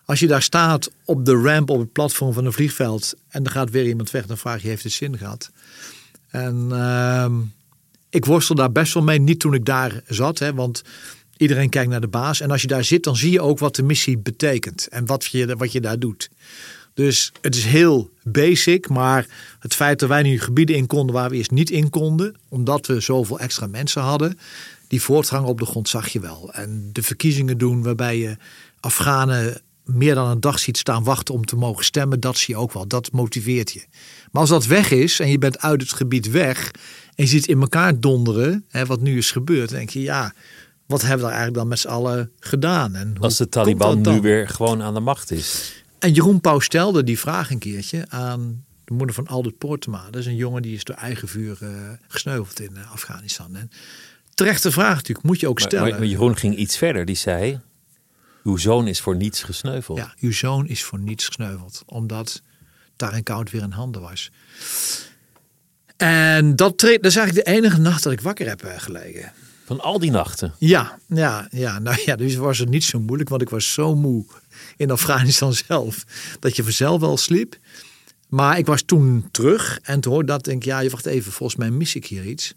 [0.04, 3.50] Als je daar staat op de ramp op het platform van een vliegveld en er
[3.50, 5.50] gaat weer iemand weg, dan vraag je: heeft het zin gehad?
[6.28, 7.34] En ehm,
[8.10, 10.82] ik worstel daar best wel mee, niet toen ik daar zat, hè, want
[11.36, 12.40] iedereen kijkt naar de baas.
[12.40, 15.24] En als je daar zit, dan zie je ook wat de missie betekent en wat
[15.24, 16.30] je, wat je daar doet.
[16.94, 19.26] Dus het is heel basic, maar
[19.58, 22.86] het feit dat wij nu gebieden in konden waar we eerst niet in konden, omdat
[22.86, 24.38] we zoveel extra mensen hadden,
[24.88, 26.52] die voortgang op de grond zag je wel.
[26.52, 28.36] En de verkiezingen doen waarbij je
[28.80, 32.60] Afghanen meer dan een dag ziet staan wachten om te mogen stemmen, dat zie je
[32.60, 32.88] ook wel.
[32.88, 33.84] Dat motiveert je.
[34.30, 36.70] Maar als dat weg is en je bent uit het gebied weg
[37.14, 40.34] en je ziet in elkaar donderen, hè, wat nu is gebeurd, dan denk je ja,
[40.86, 42.94] wat hebben we daar eigenlijk dan met z'n allen gedaan?
[42.94, 45.72] En hoe Als de Taliban nu weer gewoon aan de macht is.
[45.98, 50.04] En Jeroen Pauw stelde die vraag een keertje aan de moeder van Aldert Poortema.
[50.10, 51.70] Dat is een jongen die is door eigen vuur eh,
[52.08, 53.56] gesneuveld in eh, Afghanistan.
[53.56, 53.70] En
[54.34, 55.88] terechte vraag natuurlijk, moet je ook stellen.
[55.88, 57.04] maar, maar Jeroen ging iets verder.
[57.04, 57.60] Die zei,
[58.44, 59.98] uw zoon is voor niets gesneuveld.
[59.98, 62.42] Ja, uw zoon is voor niets gesneuveld, omdat
[62.96, 64.30] Tarin Koud weer in handen was.
[65.96, 69.32] En dat, dat is eigenlijk de enige nacht dat ik wakker heb eh, gelegen.
[69.66, 70.54] Van al die nachten.
[70.58, 73.94] Ja, ja, ja, nou ja, dus was het niet zo moeilijk, want ik was zo
[73.94, 74.24] moe
[74.76, 76.04] in Afghanistan zelf,
[76.40, 77.58] dat je vanzelf wel sliep.
[78.28, 81.32] Maar ik was toen terug en toen hoorde dat, denk ik, ja, je wacht even,
[81.32, 82.54] volgens mij mis ik hier iets.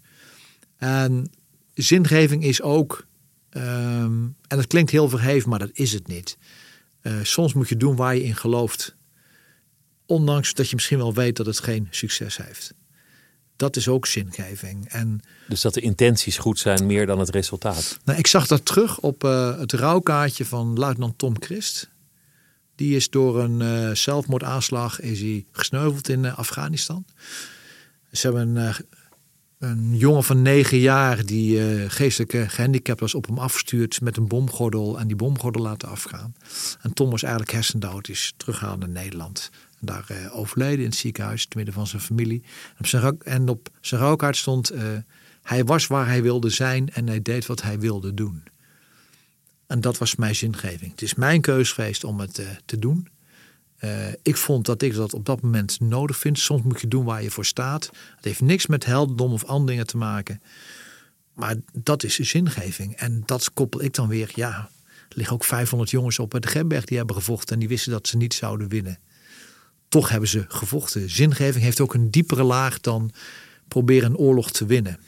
[0.76, 1.30] En
[1.74, 3.06] zingeving is ook,
[3.50, 6.38] ehm, en dat klinkt heel verheven, maar dat is het niet.
[7.00, 8.96] Eh, soms moet je doen waar je in gelooft,
[10.06, 12.74] ondanks dat je misschien wel weet dat het geen succes heeft.
[13.60, 14.88] Dat is ook zingeving.
[14.88, 17.98] En Dus dat de intenties goed zijn meer dan het resultaat.
[18.04, 21.88] nou, ik zag dat terug op eh, het rouwkaartje van luitenant Tom Christ.
[22.80, 27.04] Die is door een eh, zelfmoordaanslag is hij gesneuveld in eh, Afghanistan.
[28.12, 28.74] Ze hebben een,
[29.58, 34.28] een jongen van negen jaar die eh, geestelijk gehandicapt was op hem afgestuurd met een
[34.28, 36.34] bomgordel en die bomgordel laten afgaan.
[36.82, 39.50] En Tom was eigenlijk hersendood, is teruggehaald naar Nederland.
[39.80, 42.42] Daar eh, overleden in het ziekenhuis, te midden van zijn familie.
[42.42, 44.82] En op zijn, en op zijn rouwkaart stond, eh,
[45.42, 48.42] hij was waar hij wilde zijn en hij deed wat hij wilde doen.
[49.66, 50.90] En dat was mijn zingeving.
[50.90, 53.08] Het is mijn keus geweest om het eh, te doen.
[54.22, 56.38] Ik vond dat ik dat op dat moment nodig vind.
[56.38, 57.90] Soms moet je doen waar je voor staat.
[58.16, 60.42] Het heeft niks met heldendom of andere dingen te maken.
[61.34, 62.96] Maar dat is zingeving.
[62.96, 64.30] En dat koppel ik dan weer.
[64.34, 64.70] Ja,
[65.08, 67.54] er liggen ook 500 jongens op de Gemberg die hebben gevochten.
[67.54, 68.98] En die wisten dat ze niet zouden winnen.
[69.90, 71.10] Toch hebben ze gevochten.
[71.10, 73.10] Zingeving heeft ook een diepere laag dan
[73.68, 74.98] proberen een oorlog te winnen.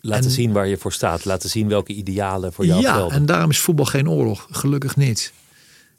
[0.00, 1.24] Laten En- zien waar je voor staat.
[1.24, 3.16] Laten zien welke idealen voor jou ja, gelden.
[3.16, 4.46] en daarom is voetbal geen oorlog.
[4.50, 5.32] Gelukkig niet.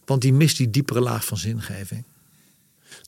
[0.06, 2.04] Want die mist die diepere laag van zingeving.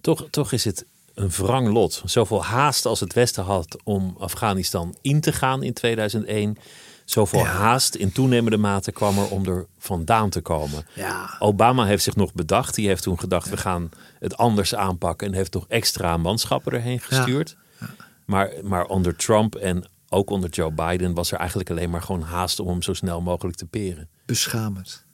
[0.02, 2.02] Toch, toch is het een wrang lot.
[2.06, 6.58] Zoveel haast als het Westen had om Afghanistan in te gaan in 2001.
[7.12, 7.46] Zoveel Ja.
[7.46, 10.86] haast in toenemende mate kwam er om er vandaan te komen.
[10.94, 11.36] Ja.
[11.40, 12.76] Obama heeft zich nog bedacht.
[12.76, 15.28] Die heeft toen gedacht, we gaan het anders aanpakken.
[15.28, 17.56] En heeft nog extra manschappen erheen gestuurd.
[18.26, 22.22] Maar, maar onder Trump en ook onder Joe Biden was er eigenlijk alleen maar gewoon
[22.22, 24.10] haast om hem zo snel mogelijk te peren.
[24.26, 25.06] Beschamend.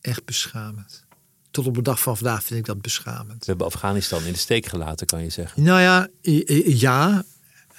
[0.00, 1.04] Echt beschamend.
[1.50, 3.38] Tot op de dag van vandaag vind ik dat beschamend.
[3.38, 5.62] We hebben Afghanistan in de steek gelaten, kan je zeggen.
[5.62, 6.08] Nou ja,
[6.64, 7.22] ja.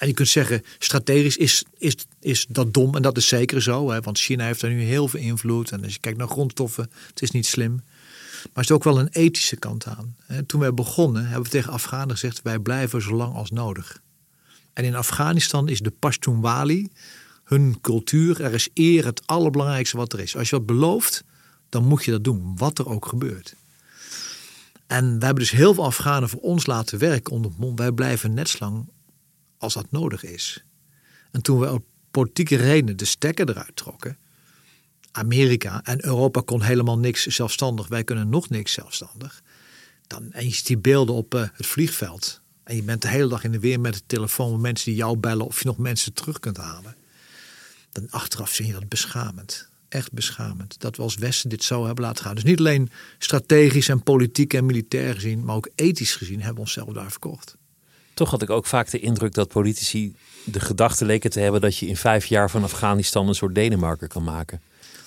[0.01, 2.95] En je kunt zeggen, strategisch is, is, is dat dom.
[2.95, 3.91] En dat is zeker zo.
[3.91, 4.01] Hè?
[4.01, 5.71] Want China heeft daar nu heel veel invloed.
[5.71, 7.73] En als je kijkt naar grondstoffen, het is niet slim.
[7.73, 10.15] Maar er is ook wel een ethische kant aan.
[10.45, 12.41] Toen wij begonnen hebben we tegen Afghanen gezegd...
[12.41, 14.01] wij blijven zo lang als nodig.
[14.73, 16.89] En in Afghanistan is de Pashtunwali
[17.43, 18.41] hun cultuur.
[18.41, 20.37] Er is eer het allerbelangrijkste wat er is.
[20.37, 21.23] Als je wat belooft,
[21.69, 22.53] dan moet je dat doen.
[22.57, 23.55] Wat er ook gebeurt.
[24.87, 27.79] En we hebben dus heel veel Afghanen voor ons laten werken onder het mond.
[27.79, 28.89] Wij blijven net zo lang
[29.61, 30.63] als dat nodig is.
[31.31, 34.17] En toen we op politieke redenen de stekker eruit trokken.
[35.11, 37.87] Amerika en Europa kon helemaal niks zelfstandig.
[37.87, 39.41] Wij kunnen nog niks zelfstandig.
[40.07, 42.41] Dan, en je ziet die beelden op uh, het vliegveld.
[42.63, 44.95] En je bent de hele dag in de weer met de telefoon met mensen die
[44.95, 46.95] jou bellen of je nog mensen terug kunt halen.
[47.91, 49.69] Dan achteraf zie je dat beschamend.
[49.89, 50.79] Echt beschamend.
[50.79, 52.35] Dat we als Westen dit zo hebben laten gaan.
[52.35, 56.61] Dus niet alleen strategisch en politiek en militair gezien, maar ook ethisch gezien hebben we
[56.61, 57.57] onszelf daar verkocht.
[58.21, 61.77] Toch had ik ook vaak de indruk dat politici de gedachte leken te hebben dat
[61.77, 64.61] je in vijf jaar van Afghanistan een soort Denemarken kan maken.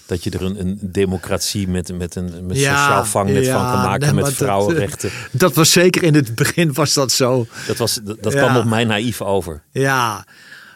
[0.06, 4.14] Dat je er een, een democratie met, met een met sociaal vangnet van kan maken
[4.14, 5.10] met vrouwenrechten.
[5.30, 7.46] Dat, dat, was zeker in het begin was dat zo.
[7.66, 9.62] Dat, was, dat, dat kwam op mij naïef over.
[9.70, 10.26] Ja,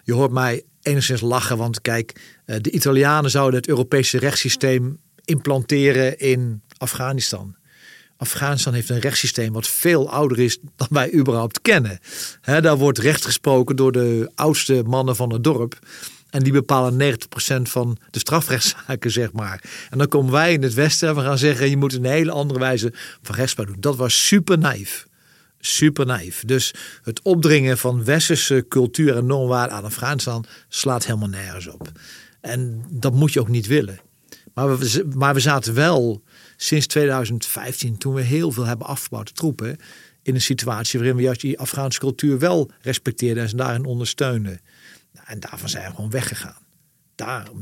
[0.04, 1.56] je hoort mij enigszins lachen.
[1.56, 7.56] Want kijk, eh, de Italianen zouden het Europese rechtssysteem implanteren in Afghanistan.
[8.18, 11.98] Afghanistan heeft een rechtssysteem wat veel ouder is dan wij überhaupt kennen.
[12.42, 15.78] daar wordt recht gesproken door de oudste mannen van het dorp.
[16.30, 19.62] En die bepalen 90% van de strafrechtszaken, zeg maar.
[19.90, 22.30] En dan komen wij in het Westen en we gaan zeggen: je moet een hele
[22.30, 23.80] andere wijze van rechtspraak doen.
[23.80, 25.06] Dat was super naïef.
[25.60, 26.42] Super naïef.
[26.46, 31.92] Dus het opdringen van westerse cultuur en normwaarden aan Afghanistan slaat helemaal nergens op.
[32.40, 34.00] En dat moet je ook niet willen.
[34.54, 36.22] Maar we, maar we zaten wel
[36.60, 39.78] sinds 2015, toen we heel veel hebben afgebouwd troepen,
[40.22, 44.60] in een situatie waarin we juist die Afghaanse cultuur wel respecteerden en ze daarin ondersteunden.
[45.12, 46.66] Nou, en daarvan zijn we gewoon weggegaan.
[47.14, 47.60] Daarom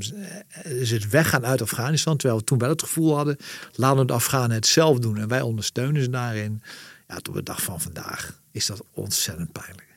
[0.64, 3.36] is het weggaan uit Afghanistan, terwijl we toen wel het gevoel hadden,
[3.74, 6.62] laten we de Afghanen het zelf doen en wij ondersteunen ze daarin.
[7.08, 9.88] Ja, tot de dag van vandaag is dat ontzettend pijnlijk.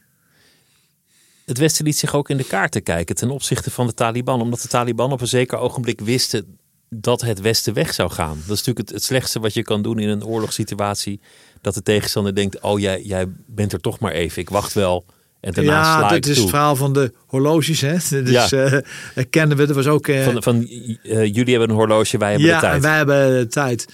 [1.46, 4.62] Het Westen liet zich ook in de kaarten kijken ten opzichte van de Taliban, omdat
[4.62, 6.59] de Taliban op een zeker ogenblik wisten
[6.90, 8.36] dat het Westen weg zou gaan.
[8.36, 11.20] Dat is natuurlijk het, het, slechtste wat je kan doen in een oorlogssituatie.
[11.62, 14.42] Dat de tegenstander denkt: Oh, jij, jij bent er toch maar even.
[14.42, 15.06] Ik wacht wel.
[15.40, 17.82] En daarna ja, sla dat is het verhaal van de horloges.
[17.82, 17.96] Hè?
[18.24, 18.72] Dus ja.
[19.16, 19.68] Uh, kennen we.
[19.68, 20.08] Er was ook.
[20.08, 22.76] Uh, van, van uh, jullie hebben een horloge, wij hebben ja, de tijd.
[22.76, 23.86] Ja, wij hebben de tijd.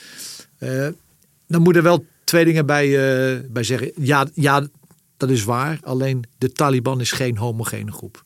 [1.47, 2.89] dan moeten er wel twee dingen bij,
[3.49, 3.91] bij zeggen.
[3.95, 4.67] Ja, ja,
[5.17, 5.79] dat is waar.
[5.83, 8.23] Alleen de Taliban is geen homogene groep.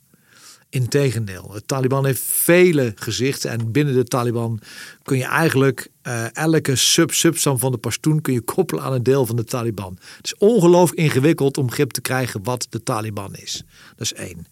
[0.69, 4.60] Integendeel, het Taliban heeft vele gezichten en binnen de Taliban
[5.03, 9.25] kun je eigenlijk uh, elke sub-substam van de Pashtun kun je koppelen aan een deel
[9.25, 9.97] van de Taliban.
[10.17, 13.63] Het is ongelooflijk ingewikkeld om grip te krijgen wat de Taliban is.
[13.95, 14.47] Dat is één.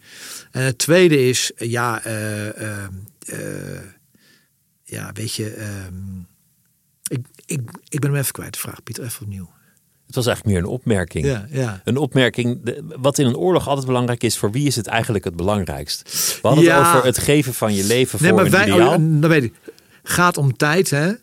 [0.51, 3.81] En het tweede is, ja, uh, uh,
[4.83, 6.19] ja, weet je, ehm,
[7.07, 9.49] ik, ik, ik ben hem even kwijt, vraag, Pieter, even opnieuw.
[10.07, 11.25] Het was eigenlijk meer een opmerking.
[11.25, 11.81] Ja, ja.
[11.83, 15.35] Een opmerking, wat in een oorlog altijd belangrijk is, voor wie is het eigenlijk het
[15.35, 16.01] belangrijkst?
[16.41, 18.87] We hadden het over het geven van je leven nee, voor maar wij, ideaal.
[18.87, 19.53] Oh, dan weet ik.
[20.03, 21.13] Gaat om tijd, hè?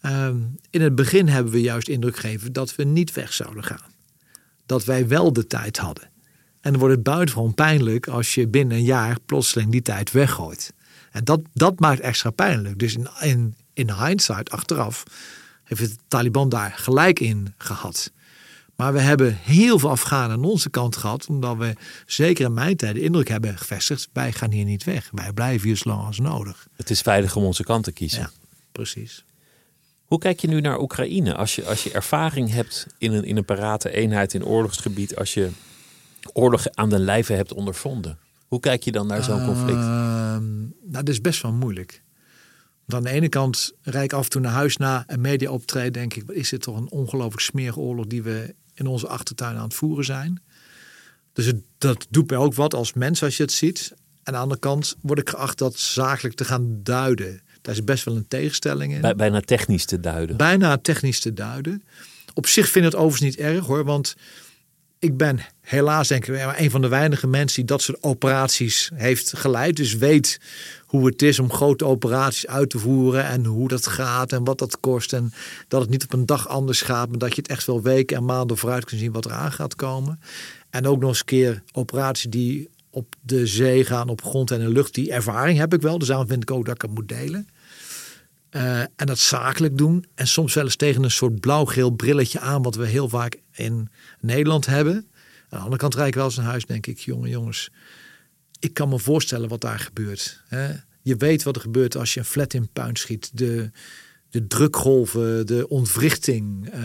[0.00, 0.36] Ehm,
[0.70, 3.92] in het begin hebben we juist indruk gegeven dat we niet weg zouden gaan.
[4.66, 6.04] Dat wij wel de tijd hadden.
[6.60, 10.72] En dan wordt het buitengewoon pijnlijk als je binnen een jaar plotseling die tijd weggooit.
[11.10, 12.78] En dat, dat maakt extra pijnlijk.
[12.78, 15.04] Dus in, in, in hindsight, achteraf,
[15.64, 18.12] heeft het Taliban daar gelijk in gehad.
[18.76, 21.74] Maar we hebben heel veel Afghanen aan onze kant gehad, omdat we
[22.06, 25.08] zeker in mijn tijd de indruk hebben gevestigd: wij gaan hier niet weg.
[25.12, 26.66] Wij blijven hier zo lang als nodig.
[26.76, 28.20] Het is veilig om onze kant te kiezen.
[28.20, 28.30] Ja,
[28.72, 29.24] precies.
[30.04, 31.34] Hoe kijk je nu naar Oekraïne?
[31.34, 35.34] Als je, als je ervaring hebt in een, in een parate eenheid in oorlogsgebied, als
[35.34, 35.50] je
[36.32, 39.78] oorlog aan de lijve hebt ondervonden, hoe kijk je dan naar zo'n conflict?
[39.78, 42.02] Uh, nou, dat is best wel moeilijk.
[42.84, 45.50] Want aan de ene kant rijd ik af en toe naar huis na een media
[45.50, 49.56] optreden, denk ik, is dit toch een ongelooflijk smerige oorlog die we in onze achtertuin
[49.56, 50.42] aan het voeren zijn.
[51.32, 53.92] Dus het, dat doet mij ook wat als mens als je het ziet.
[53.94, 57.42] En aan de andere kant word ik geacht dat zakelijk te gaan duiden.
[57.62, 59.16] Daar is best wel een tegenstelling in.
[59.16, 60.36] bijna technisch te duiden.
[60.36, 61.82] Bijna technisch te duiden.
[62.34, 63.84] Op zich vind ik het overigens niet erg hoor.
[63.84, 64.14] Want
[65.04, 69.36] ik ben helaas denk ik een van de weinige mensen die dat soort operaties heeft
[69.36, 69.76] geleid.
[69.76, 70.40] Dus weet
[70.86, 74.58] hoe het is om grote operaties uit te voeren en hoe dat gaat en wat
[74.58, 75.12] dat kost.
[75.12, 75.32] En
[75.68, 78.16] dat het niet op een dag anders gaat, maar dat je het echt wel weken
[78.16, 80.20] en maanden vooruit kunt zien wat eraan gaat komen.
[80.70, 84.60] En ook nog eens een keer operaties die op de zee gaan, op grond en
[84.60, 84.94] in de lucht.
[84.94, 87.48] Die ervaring heb ik wel, dus daarom vind ik ook dat ik het moet delen.
[88.56, 90.06] Uh, en dat zakelijk doen.
[90.14, 93.88] En soms wel eens tegen een soort blauw-geel brilletje aan, wat we heel vaak in
[94.20, 94.94] Nederland hebben.
[94.94, 95.04] Aan
[95.48, 97.70] de andere kant rijd ik wel eens naar huis, denk ik, jongen, jongens,
[98.58, 100.42] ik kan me voorstellen wat daar gebeurt.
[100.48, 100.72] Hè?
[101.02, 103.30] Je weet wat er gebeurt als je een flat in puin schiet.
[103.32, 103.70] De,
[104.30, 106.80] de drukgolven, de ontwrichting, eh,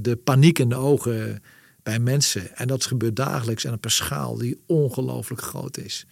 [0.00, 1.42] de paniek in de ogen
[1.82, 2.56] bij mensen.
[2.56, 6.06] En dat gebeurt dagelijks en op een schaal die ongelooflijk groot is.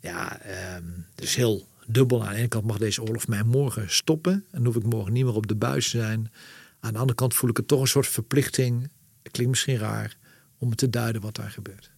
[0.00, 2.24] Ja, ehm, dus heel dubbel.
[2.24, 4.44] Aan de ene kant mag deze oorlog mij morgen stoppen.
[4.50, 6.32] En hoef ik morgen niet meer op de buis te zijn.
[6.80, 8.90] Aan de andere kant voel ik het toch een soort verplichting.
[9.22, 10.16] Het klinkt misschien raar
[10.58, 11.90] om te duiden wat daar gebeurt.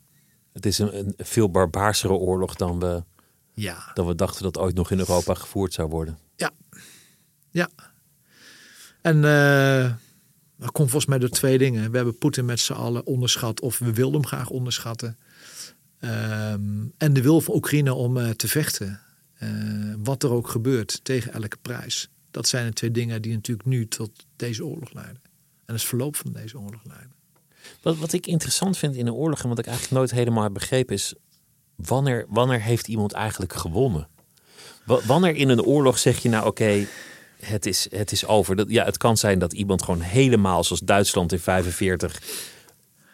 [0.53, 3.05] Het is een, een veel barbaarsere oorlog dan we,
[3.53, 3.91] ja.
[3.95, 6.19] dan we dachten dat ooit nog in Europa gevoerd zou worden.
[6.37, 6.51] Ja.
[7.51, 7.69] Ja.
[9.01, 9.93] En uh,
[10.57, 11.91] dat komt volgens mij door twee dingen.
[11.91, 15.19] We hebben Poetin met z'n allen onderschat of we wilden hem graag onderschatten.
[16.01, 19.01] Um, en de wil van Oekraïne om uh, te vechten.
[19.43, 22.09] Uh, wat er ook gebeurt, tegen elke prijs.
[22.31, 25.23] Dat zijn de twee dingen die natuurlijk nu tot deze oorlog leiden.
[25.65, 27.13] En het verloop van deze oorlog leiden.
[27.83, 30.53] Wat, wat ik interessant vind in een oorlog en wat ik eigenlijk nooit helemaal heb
[30.53, 31.15] begrepen is...
[31.75, 34.09] wanneer, wanneer heeft iemand eigenlijk gewonnen?
[34.85, 36.87] wanneer in een oorlog zeg je nou oké,
[37.41, 38.57] het, is, het is over.
[38.57, 42.23] Dat, ja, het kan zijn dat iemand gewoon helemaal zoals Duitsland in 45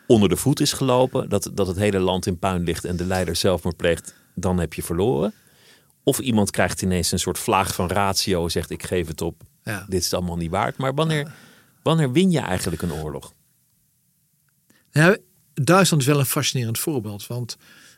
[0.07, 1.29] onder de voet is gelopen.
[1.29, 4.15] Dat, dat het hele land in puin ligt en de leider zelfmoord pleegt.
[4.35, 5.35] Dan heb je verloren.
[6.09, 9.43] Of iemand krijgt ineens een soort vlaag van ratio en zegt ik geef het op.
[9.63, 9.85] Ja.
[9.89, 10.77] Dit is allemaal niet waard.
[10.77, 11.33] Maar wanneer,
[11.83, 13.33] wanneer win je eigenlijk een oorlog?
[15.55, 17.27] Duitsland is wel een fascinerend voorbeeld.
[17.27, 17.57] Want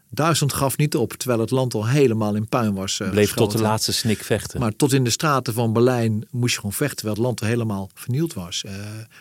[0.09, 2.99] Duitsland gaf niet op, terwijl het land al helemaal in puin was.
[2.99, 4.61] Uh, Bleef tot de laatste snik vechten.
[4.61, 7.47] Maar tot in de straten van Berlijn moest je gewoon vechten, terwijl het land al
[7.47, 8.63] helemaal vernield was.
[8.67, 8.73] Uh,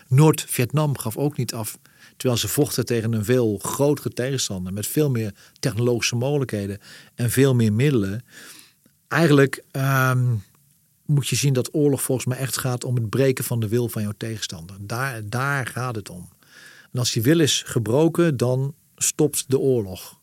[0.08, 1.78] Noord-Vietnam gaf ook niet af,
[2.16, 6.78] terwijl ze vochten tegen een veel grotere tegenstander met veel meer technologische mogelijkheden
[7.14, 8.24] en veel meer middelen.
[9.10, 10.42] Eigenlijk um,
[11.04, 13.88] moet je zien dat oorlog volgens mij echt gaat om het breken van de wil
[13.88, 14.76] van jouw tegenstander.
[14.80, 16.28] Daar, daar gaat het om.
[16.92, 20.20] En als die wil is gebroken, dan stopt de oorlog.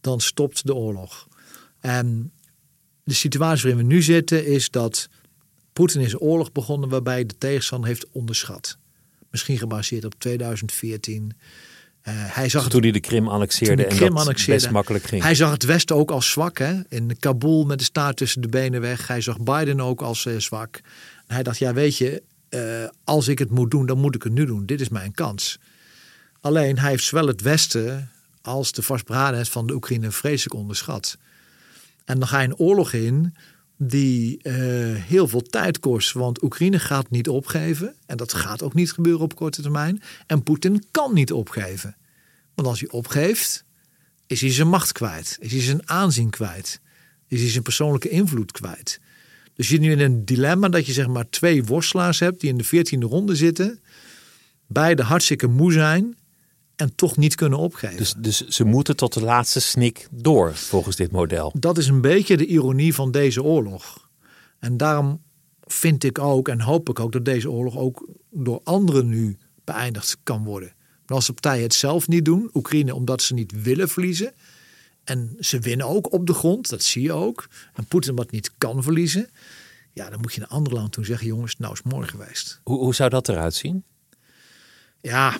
[0.00, 1.28] Dan stopt de oorlog.
[1.80, 2.32] En
[3.04, 5.08] de situatie waarin we nu zitten is dat
[5.72, 8.78] Poetin is oorlog begonnen waarbij de tegenstander heeft onderschat.
[9.30, 11.32] Misschien gebaseerd op 2014.
[12.04, 15.04] Uh, hij zag toen hij de Krim annexeerde de Krim en dat annexeerde, best makkelijk
[15.04, 15.22] ging.
[15.22, 16.58] Hij zag het Westen ook als zwak.
[16.58, 16.80] Hè?
[16.88, 19.06] In Kabul met de staart tussen de benen weg.
[19.06, 20.80] Hij zag Biden ook als uh, zwak.
[21.26, 22.60] En hij dacht, ja weet je, uh,
[23.04, 24.66] als ik het moet doen, dan moet ik het nu doen.
[24.66, 25.58] Dit is mijn kans.
[26.40, 28.10] Alleen hij heeft zowel het Westen
[28.42, 31.18] als de vastberadenheid van de Oekraïne vreselijk onderschat.
[32.04, 33.34] En dan ga je een oorlog in
[33.78, 34.54] die uh,
[34.94, 36.12] heel veel tijd kost.
[36.12, 37.94] Want Oekraïne gaat niet opgeven.
[38.06, 40.02] En dat gaat ook niet gebeuren op korte termijn.
[40.26, 41.96] En Poetin kan niet opgeven.
[42.54, 43.64] Want als hij opgeeft,
[44.26, 45.36] is hij zijn macht kwijt.
[45.40, 46.80] Is hij zijn aanzien kwijt.
[47.28, 49.00] Is hij zijn persoonlijke invloed kwijt.
[49.54, 52.50] Dus je zit nu in een dilemma dat je zeg maar twee worstelaars hebt die
[52.50, 53.80] in de veertiende ronde zitten.
[54.66, 56.16] Beide hartstikke moe zijn
[56.78, 57.96] en toch niet kunnen opgeven.
[57.96, 61.52] Dus, dus ze moeten tot de laatste snik door, volgens dit model.
[61.58, 64.08] Dat is een beetje de ironie van deze oorlog.
[64.58, 65.22] En daarom
[65.60, 70.16] vind ik ook en hoop ik ook dat deze oorlog ook door anderen nu beëindigd
[70.22, 70.72] kan worden.
[71.06, 74.32] Maar als de partijen het zelf niet doen, Oekraïne omdat ze niet willen verliezen.
[75.04, 77.48] En ze winnen ook op de grond, dat zie je ook.
[77.74, 79.30] En Poetin wat niet kan verliezen.
[79.92, 82.60] Ja, dan moet je een ander land toe zeggen, jongens, nou is mooi geweest.
[82.62, 83.84] Hoe, hoe zou dat eruit zien?
[85.00, 85.36] Ja,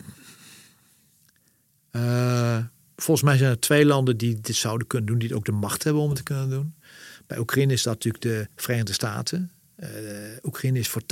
[1.93, 2.59] uh,
[2.97, 5.85] volgens mij zijn er twee landen die dit zouden kunnen doen, die ook de macht
[5.85, 6.75] hebben om het te kunnen doen.
[7.27, 9.51] Bij Oekraïne is dat natuurlijk de Verenigde Staten.
[9.81, 9.89] Uh,
[10.43, 11.05] Oekraïne is voor 80%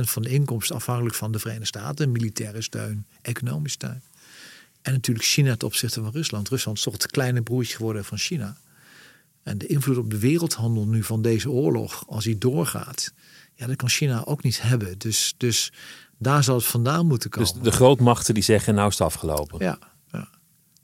[0.00, 2.12] van de inkomsten afhankelijk van de Verenigde Staten.
[2.12, 4.02] Militaire steun, economische steun.
[4.82, 6.48] En natuurlijk China ten opzichte van Rusland.
[6.48, 8.56] Rusland is toch het kleine broertje geworden van China.
[9.42, 13.12] En de invloed op de wereldhandel nu van deze oorlog, als die doorgaat,
[13.54, 14.98] ja, dat kan China ook niet hebben.
[14.98, 15.72] Dus, dus
[16.18, 17.52] daar zal het vandaan moeten komen.
[17.52, 19.64] Dus de grootmachten die zeggen, nou is het afgelopen.
[19.64, 19.92] Ja, ja.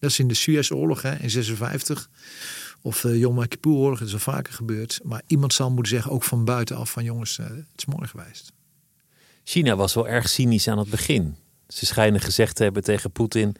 [0.00, 2.10] Dat is in de Suez-oorlog in 56.
[2.82, 5.00] Of de Yom Kippur-oorlog, dat is al vaker gebeurd.
[5.02, 8.52] Maar iemand zal moeten zeggen, ook van buitenaf, van jongens, uh, het is mooi geweest.
[9.44, 11.36] China was wel erg cynisch aan het begin.
[11.68, 13.56] Ze schijnen gezegd te hebben tegen Poetin,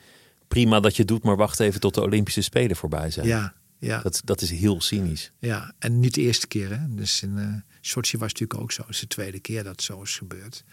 [0.48, 3.26] prima dat je doet, maar wacht even tot de Olympische Spelen voorbij zijn.
[3.26, 4.00] Ja, ja.
[4.00, 5.33] Dat, dat is heel cynisch.
[5.38, 6.70] Ja, en niet de eerste keer.
[6.70, 6.94] Hè?
[6.94, 8.83] Dus in uh, Sochi was het natuurlijk ook zo.
[8.83, 10.64] Het is de tweede keer dat het zo is gebeurd.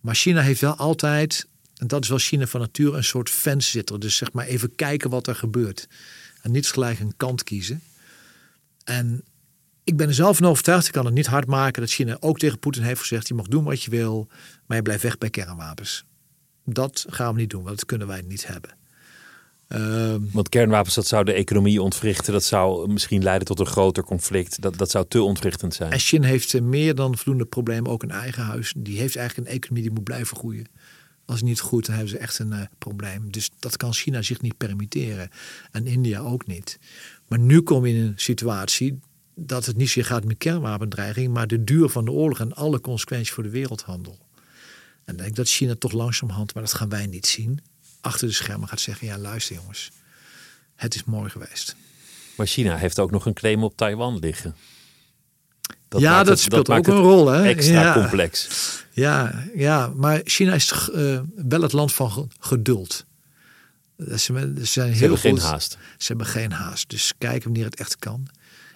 [0.00, 1.46] Maar China heeft wel altijd,
[1.84, 4.00] en dat is wel China van nature, een soort fansitter.
[4.00, 5.88] Dus zeg maar even kijken wat er gebeurt.
[6.42, 7.82] En niet gelijk een kant kiezen.
[8.84, 9.24] En
[9.84, 12.38] ik ben er zelf van overtuigd, ik kan het niet hard maken, dat China ook
[12.38, 14.28] tegen Poetin heeft gezegd: je mag doen wat je wil,
[14.66, 16.04] maar je blijft weg bij kernwapens.
[16.64, 18.76] Dat gaan we niet doen, want dat kunnen wij niet hebben.
[19.68, 22.32] Um, Want kernwapens, dat zou de economie ontwrichten.
[22.32, 24.60] Dat zou misschien leiden tot een groter conflict.
[24.60, 25.92] Dat, dat zou te ontwrichtend zijn.
[25.92, 28.74] En China heeft meer dan voldoende problemen, ook in eigen huis.
[28.76, 30.66] Die heeft eigenlijk een economie die moet blijven groeien.
[31.26, 33.32] Als niet goed, dan hebben ze echt een uh, probleem.
[33.32, 35.30] Dus dat kan China zich niet permitteren.
[35.70, 36.78] En India ook niet.
[37.28, 39.00] Maar nu kom je in een situatie
[39.34, 42.80] dat het niet zozeer gaat met kernwapendreiging, maar de duur van de oorlog en alle
[42.80, 44.18] consequenties voor de wereldhandel.
[45.04, 47.60] En ik denk dat China toch langzamerhand, maar dat gaan wij niet zien,
[48.00, 49.90] achter de schermen gaat zeggen: ja, luister jongens,
[50.74, 51.76] het is mooi geweest.
[52.36, 54.54] Maar China heeft ook nog een claim op Taiwan liggen.
[55.88, 57.28] Dat ja, dat het, speelt ook een rol.
[57.28, 57.44] Hè?
[57.44, 57.92] Extra ja.
[57.92, 58.48] complex.
[58.90, 63.04] Ja, ja, maar China is uh, wel het land van geduld.
[63.98, 65.28] Ze, ze, zijn heel hebben goed.
[65.28, 65.78] geen haast.
[65.98, 66.90] Ze hebben geen haast.
[66.90, 68.28] Dus kijken wanneer het echt kan.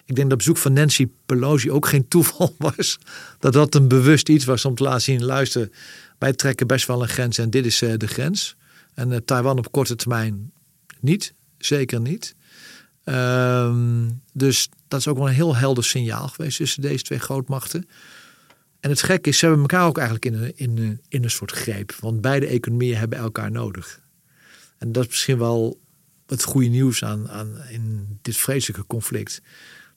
[0.05, 2.97] Ik denk dat bezoek van Nancy Pelosi ook geen toeval was.
[3.39, 5.25] Dat dat een bewust iets was om te laten zien.
[5.25, 5.69] Luister,
[6.17, 8.55] wij trekken best wel een grens en dit is uh, de grens.
[8.93, 10.51] En uh, Taiwan op korte termijn
[10.99, 11.33] niet.
[11.57, 12.35] Zeker niet.
[13.05, 17.89] Um, dus dat is ook wel een heel helder signaal geweest tussen deze twee grootmachten.
[18.79, 21.31] En het gekke is, ze hebben elkaar ook eigenlijk in een, in, een, in een
[21.31, 21.95] soort greep.
[21.99, 24.01] Want beide economieën hebben elkaar nodig.
[24.77, 25.79] En dat is misschien wel
[26.27, 29.41] het goede nieuws aan, aan in dit vreselijke conflict.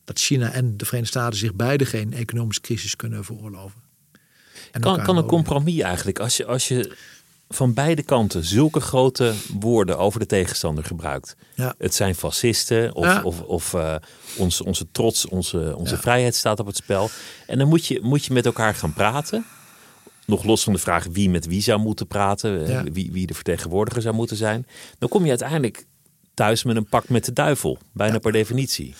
[0.05, 3.80] Dat China en de Verenigde Staten zich beide geen economische crisis kunnen veroorloven.
[4.80, 6.97] kan, kan een compromis eigenlijk, als je, als je
[7.55, 11.36] van beide kanten zulke grote woorden over de tegenstander gebruikt.
[11.55, 11.74] Ja.
[11.78, 13.22] Het zijn fascisten of, Ja.
[13.22, 13.94] of, of uh,
[14.36, 16.00] onze, onze trots, onze, onze Ja.
[16.00, 17.11] vrijheid staat op het spel.
[17.46, 19.44] En dan moet je, moet je met elkaar gaan praten.
[20.26, 23.34] Nog los van de vraag wie met wie zou moeten praten, eh, wie, wie de
[23.34, 24.66] vertegenwoordiger zou moeten zijn.
[24.98, 25.84] Dan kom je uiteindelijk
[26.34, 28.94] thuis met een pak met de duivel, bijna per definitie.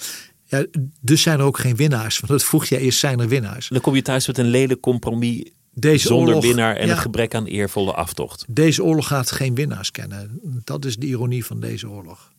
[0.45, 0.65] Ja,
[1.01, 2.19] dus zijn er ook geen winnaars.
[2.19, 3.69] Want dat vroeg jij eerst, zijn er winnaars?
[3.69, 5.45] Dan kom je thuis met een lelijk compromis
[5.75, 6.93] Deze zonder oorlog, winnaar en ja.
[6.93, 8.45] een gebrek aan eervolle aftocht.
[8.49, 10.41] Deze oorlog gaat geen winnaars kennen.
[10.65, 12.33] Dat is de ironie van deze oorlog.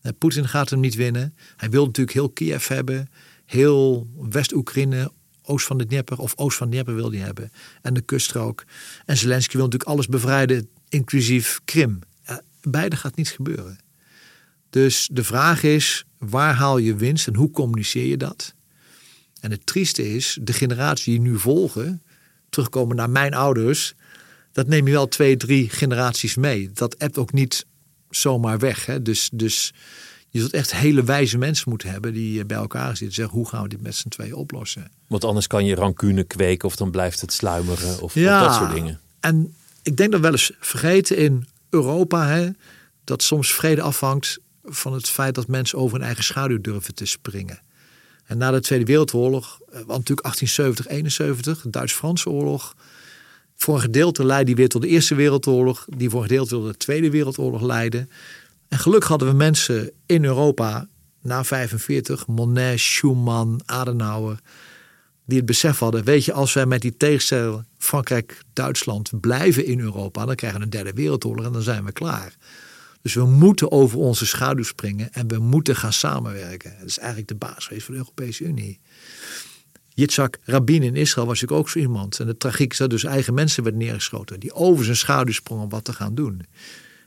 [0.00, 1.34] Eh, Poetin gaat hem niet winnen.
[1.56, 3.10] Hij wil natuurlijk heel Kiev hebben.
[3.46, 5.12] Heel West-Oekraïne,
[5.42, 7.52] oost van de Dnieper of oost van de Dnieper wil hij hebben.
[7.82, 8.64] En de kuststrook.
[9.04, 11.98] En Zelensky wil natuurlijk alles bevrijden, inclusief Krim.
[12.26, 13.78] Ja, beide gaat niet gebeuren.
[14.70, 18.54] Dus de vraag is, waar haal je winst en hoe communiceer je dat?
[19.40, 22.02] En het trieste is, de generatie die nu volgen,
[22.54, 23.94] terugkomen naar mijn ouders,
[24.52, 26.70] dat neem je wel twee, drie generaties mee.
[26.74, 27.66] Dat hebt ook niet
[28.10, 28.86] zomaar weg.
[28.86, 29.02] Hè?
[29.02, 29.72] Dus, dus
[30.28, 33.34] je zult echt hele wijze mensen moeten hebben die eh, bij elkaar zitten en zeggen,
[33.34, 34.90] hoe gaan we dit met z'n tweeën oplossen?
[35.06, 38.40] Want anders kan je rancune kweken of dan blijft het sluimeren of, of Ja.
[38.44, 39.00] dat soort dingen.
[39.20, 42.48] En ik denk dat we wel eens vergeten in Europa hè,
[43.04, 47.04] dat soms vrede afhangt van het feit dat mensen over hun eigen schaduw durven te
[47.04, 47.58] springen.
[48.26, 52.74] En na de Tweede Wereldoorlog, eh, want natuurlijk 1870, 71, de Duits-Franse oorlog.
[53.56, 56.66] Voor een gedeelte leidde die weer tot de Eerste Wereldoorlog, die voor een gedeelte tot
[56.66, 58.06] de Tweede Wereldoorlog leidde.
[58.68, 60.88] En gelukkig hadden we mensen in Europa
[61.20, 64.38] na 45, Monet, Schumann, Adenauer,
[65.26, 69.80] die het besef hadden, weet je, als wij met die tegenstelling Frankrijk, Duitsland blijven in
[69.80, 72.36] Europa, dan krijgen we een derde wereldoorlog en dan zijn we klaar.
[73.04, 76.74] Dus we moeten over onze schaduw springen en we moeten gaan samenwerken.
[76.78, 78.80] Dat is eigenlijk de basis geweest van de Europese Unie.
[79.88, 82.20] Yitzhak Rabin in Israël was natuurlijk ook zo iemand.
[82.20, 84.40] En de tragiek is dat dus eigen mensen werden neergeschoten.
[84.40, 86.46] Die over zijn schaduw sprongen om wat te gaan doen.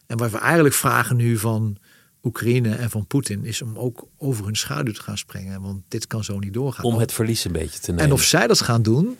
[0.07, 1.77] En wat we eigenlijk vragen nu van
[2.23, 3.45] Oekraïne en van Poetin...
[3.45, 5.61] is om ook over hun schaduw te gaan springen.
[5.61, 6.85] Want dit kan zo niet doorgaan.
[6.85, 8.05] Om het verlies een beetje te nemen.
[8.05, 9.17] En of zij dat gaan doen,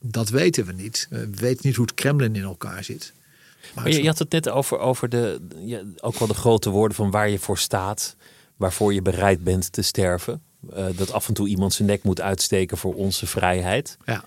[0.00, 1.06] dat weten we niet.
[1.10, 3.12] We weten niet hoe het Kremlin in elkaar zit.
[3.74, 6.96] Maar je, je had het net over, over de, ja, ook wel de grote woorden
[6.96, 8.16] van waar je voor staat.
[8.56, 10.42] Waarvoor je bereid bent te sterven.
[10.70, 13.96] Eh, dat af en toe iemand zijn nek moet uitsteken voor onze vrijheid.
[14.04, 14.24] Ja.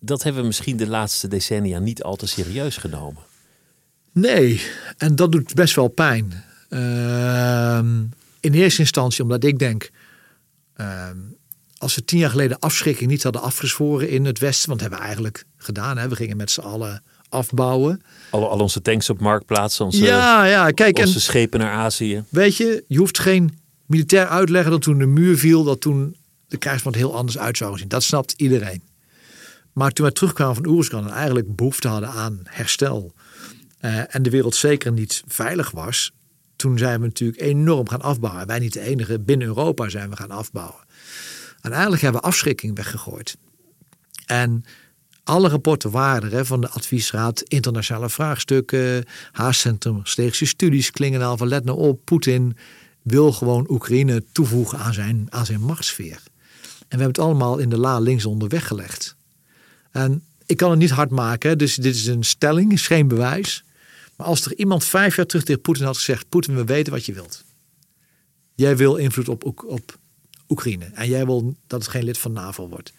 [0.00, 3.22] Dat hebben we misschien de laatste decennia niet al te serieus genomen.
[4.12, 4.62] Nee,
[4.96, 6.44] en dat doet best wel pijn.
[6.68, 8.02] Ehm,
[8.40, 9.90] in eerste instantie omdat ik denk...
[10.74, 11.18] ehm,
[11.76, 14.68] als we tien jaar geleden afschrikking niet hadden afgezworen in het Westen...
[14.68, 15.98] want dat hebben we eigenlijk gedaan.
[15.98, 16.08] Hè?
[16.08, 17.02] We gingen met z'n allen
[17.34, 18.02] afbouwen.
[18.30, 22.24] Al, al onze tanks op marktplaats, onze, ja, ja, kijk, en onze schepen naar Azië.
[22.28, 25.64] weet je, je hoeft geen militair uitleggen dat toen de muur viel...
[25.64, 26.16] dat toen
[26.48, 27.88] de krijgsmacht heel anders uit zou zien.
[27.88, 28.82] Dat snapt iedereen.
[29.72, 33.14] Maar toen wij terugkwamen van Oeruzgan en eigenlijk behoefte hadden aan herstel...
[33.80, 36.12] eh, en de wereld zeker niet veilig was...
[36.56, 38.46] toen zijn we natuurlijk enorm gaan afbouwen.
[38.46, 40.84] Wij niet de enige, binnen Europa zijn we gaan afbouwen.
[41.60, 43.36] En eigenlijk hebben we afschrikking weggegooid.
[44.26, 44.64] En
[45.24, 51.48] alle rapporten waren er van de adviesraad, internationale vraagstukken, Haascentrum Strategische Studies klingen al van
[51.48, 52.56] let nou op, Poetin
[53.02, 56.20] wil gewoon Oekraïne toevoegen aan zijn, aan zijn machtssfeer.
[56.88, 59.16] En we hebben het allemaal in de la linksonder weggelegd.
[59.90, 63.64] En ik kan het niet hard maken, dus dit is een stelling, is geen bewijs.
[64.16, 67.06] Maar als er iemand vijf jaar terug tegen Poetin had gezegd, Poetin, we weten wat
[67.06, 67.44] je wilt.
[68.54, 69.98] Jij wil invloed op, op
[70.48, 72.92] Oekraïne en jij wil dat het geen lid van NAVO wordt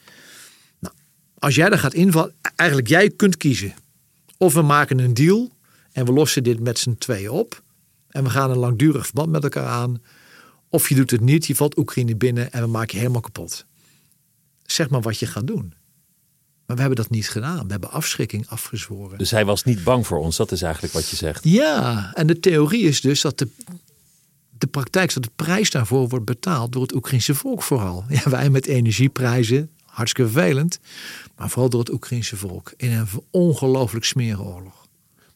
[1.46, 3.74] als jij daar gaat invallen, eigenlijk jij kunt kiezen.
[4.38, 5.52] Of we maken een deal
[5.92, 7.62] en we lossen dit met z'n tweeën op.
[8.10, 10.02] En we gaan een langdurig verband met elkaar aan.
[10.70, 13.66] Of je doet het niet, je valt Oekraïne binnen en we maken je helemaal kapot.
[14.66, 15.74] Zeg maar wat je gaat doen.
[16.66, 17.66] Maar we hebben dat niet gedaan.
[17.66, 19.18] We hebben afschrikking afgezworen.
[19.18, 21.44] Dus hij was niet bang voor ons, dat is eigenlijk wat je zegt.
[21.44, 23.48] Ja, en de theorie is dus dat de,
[24.50, 28.06] de praktijk, dat de prijs daarvoor wordt betaald door het Oekraïnse volk vooral.
[28.10, 30.80] Ja, wij met energieprijzen, hartstikke vervelend.
[31.38, 32.74] Maar vooral door het Oekraïnse volk.
[32.78, 34.86] In een ongelooflijk smerige oorlog.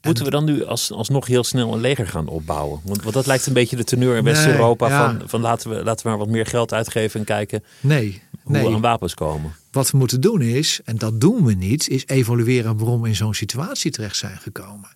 [0.02, 2.82] Moeten we dan nu als, alsnog heel snel een leger gaan opbouwen?
[2.84, 4.88] Want, want dat lijkt een beetje de teneur in West-Europa.
[4.88, 5.06] Nee, ja.
[5.06, 8.52] van, van laten, we, laten we maar wat meer geld uitgeven en kijken Nee, hoe
[8.52, 8.68] nee.
[8.68, 9.56] we aan wapens komen.
[9.72, 13.16] Wat we moeten doen is, en dat doen we niet, is evalueren waarom we in
[13.16, 14.90] zo'n situatie terecht zijn gekomen.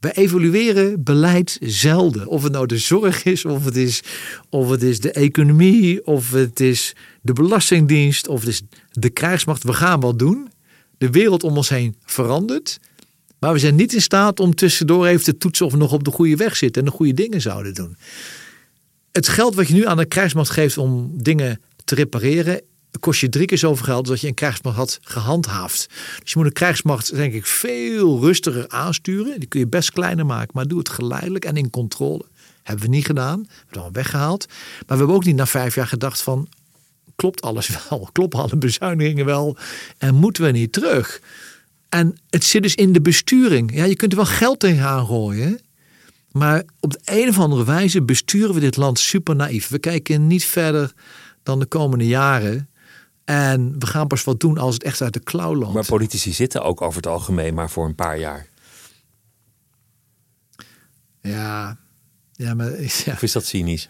[0.00, 2.26] We evalueren beleid zelden.
[2.26, 4.02] Of het nou de zorg is, of het is,
[4.48, 6.92] of het is de economie, of het is
[7.22, 9.62] de belastingdienst, of het is de krijgsmacht.
[9.62, 10.48] We gaan wat doen.
[10.98, 12.78] De wereld om ons heen verandert.
[13.38, 16.04] Maar we zijn niet in staat om tussendoor even te toetsen of we nog op
[16.04, 17.96] de goede weg zitten en de goede dingen zouden doen.
[19.12, 22.60] Het geld wat je nu aan de krijgsmacht geeft om dingen te repareren,
[23.00, 25.88] kost je drie keer zoveel geld dat je een krijgsmacht had gehandhaafd.
[26.22, 29.38] Dus je moet een krijgsmacht, denk ik, veel rustiger aansturen.
[29.38, 32.24] Die kun je best kleiner maken, maar doe het geleidelijk en in controle.
[32.62, 34.46] Hebben we niet gedaan, hebben we allemaal weggehaald.
[34.48, 36.48] Maar we hebben ook niet na vijf jaar gedacht van,
[37.16, 38.08] klopt alles wel?
[38.12, 39.56] Kloppen alle bezuinigingen wel?
[39.98, 41.20] En moeten we niet terug?
[41.88, 43.74] En het zit dus in de besturing.
[43.74, 45.60] Ja, je kunt er wel geld tegenaan gooien.
[46.32, 49.68] Maar op de een of andere wijze besturen we dit land super naïef.
[49.68, 50.92] We kijken niet verder
[51.42, 52.67] dan de komende jaren.
[53.28, 55.74] En we gaan pas wat doen als het echt uit de klauw loopt.
[55.74, 58.46] Maar politici zitten ook over het algemeen maar voor een paar jaar.
[61.20, 61.78] Ja,
[62.32, 62.70] ja, maar
[63.04, 63.12] ja.
[63.12, 63.88] Of is dat cynisch?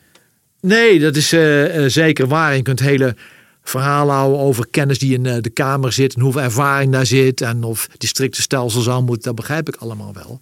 [0.60, 2.56] Nee, dat is eh, eh, zeker waar.
[2.56, 3.16] Je kunt hele
[3.62, 6.14] verhalen houden over kennis die in eh, de Kamer zit.
[6.14, 7.40] En hoeveel ervaring daar zit.
[7.40, 9.24] En of districten stelsel zou moeten.
[9.24, 10.40] Dat begrijp ik allemaal wel.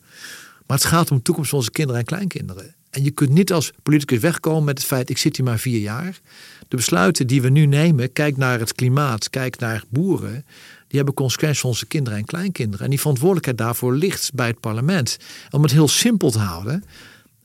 [0.67, 2.75] Maar het gaat om de toekomst van onze kinderen en kleinkinderen.
[2.97, 5.11] En je kunt niet als politicus wegkomen met het feit...
[5.11, 6.21] ik zit hier maar vier jaar.
[6.69, 8.13] De besluiten die we nu nemen...
[8.13, 10.45] kijk naar het klimaat, kijk naar boeren...
[10.87, 12.85] die hebben consequenties voor onze kinderen en kleinkinderen.
[12.85, 15.17] En die verantwoordelijkheid daarvoor ligt bij het parlement.
[15.51, 16.85] Om het heel simpel te houden...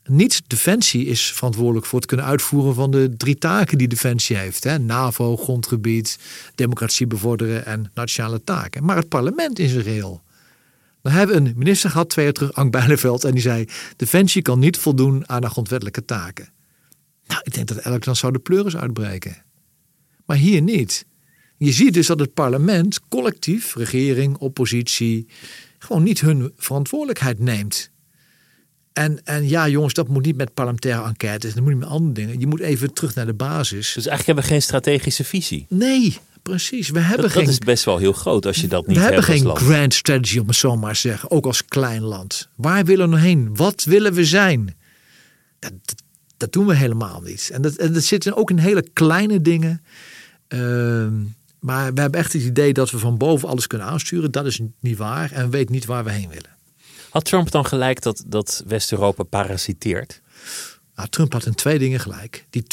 [0.05, 4.63] Niet Defensie is verantwoordelijk voor het kunnen uitvoeren van de drie taken die Defensie heeft.
[4.63, 4.79] Hè?
[4.79, 6.19] NAVO, grondgebied,
[6.55, 8.85] democratie bevorderen en nationale taken.
[8.85, 10.21] Maar het parlement zijn geheel.
[11.01, 14.59] We hebben een minister gehad twee jaar terug, Ank Bijleveld, en die zei: Defensie kan
[14.59, 16.49] niet voldoen aan haar grondwettelijke taken.
[17.27, 19.43] Nou, ik denk dat elk dan zou de pleuris uitbreken.
[20.25, 21.05] Maar hier niet.
[21.57, 25.27] Je ziet dus dat het parlement collectief, regering, oppositie,
[25.79, 27.91] gewoon niet hun verantwoordelijkheid neemt.
[28.93, 32.13] En, en ja, jongens, dat moet niet met parlementaire enquêtes, dat moet niet met andere
[32.13, 32.39] dingen.
[32.39, 33.93] Je moet even terug naar de basis.
[33.93, 35.65] Dus eigenlijk hebben we geen strategische visie.
[35.69, 36.89] Nee, precies.
[36.89, 39.03] We hebben Dat, geen dat is best wel heel groot als je dat niet we
[39.03, 41.31] hebben hebt geen grand strategy, om het zo maar te zeggen.
[41.31, 42.49] Ook als klein land.
[42.55, 43.55] Waar willen we heen?
[43.55, 44.75] Wat willen we zijn?
[45.59, 46.03] Dat, dat,
[46.37, 47.49] dat doen we helemaal niet.
[47.53, 49.83] En dat, en dat zit ook in hele kleine dingen.
[50.47, 51.13] Ehm,
[51.59, 54.31] maar we hebben echt het idee dat we van boven alles kunnen aansturen.
[54.31, 55.31] Dat is niet waar.
[55.31, 56.55] En we weten niet waar we heen willen.
[57.09, 60.20] Had Trump dan gelijk dat, dat West-Europa parasiteert?
[61.01, 62.45] Nou, Trump had in twee dingen gelijk.
[62.49, 62.63] Die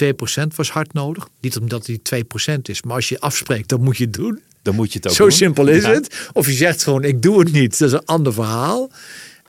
[0.45, 1.29] 2% was hard nodig.
[1.41, 2.83] Niet omdat die 2% is.
[2.83, 4.41] Maar als je afspreekt, dan moet je het doen.
[4.63, 5.33] Dan moet je het ook Zo doen.
[5.33, 5.91] simpel is Ja.
[5.93, 6.29] het.
[6.33, 7.79] Of je zegt gewoon, ik doe het niet.
[7.79, 8.91] Dat is een ander verhaal.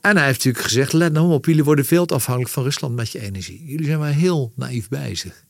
[0.01, 2.95] En hij heeft natuurlijk gezegd, let nou op, jullie worden veel te afhankelijk van Rusland
[2.95, 3.63] met je energie.
[3.65, 5.43] Jullie zijn maar heel naïef bezig.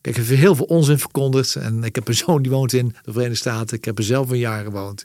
[0.00, 1.54] Kijk, er is heel veel onzin verkondigd.
[1.54, 3.76] En ik heb een zoon die woont in de Verenigde Staten.
[3.76, 5.04] Ik heb er zelf een jaar gewoond.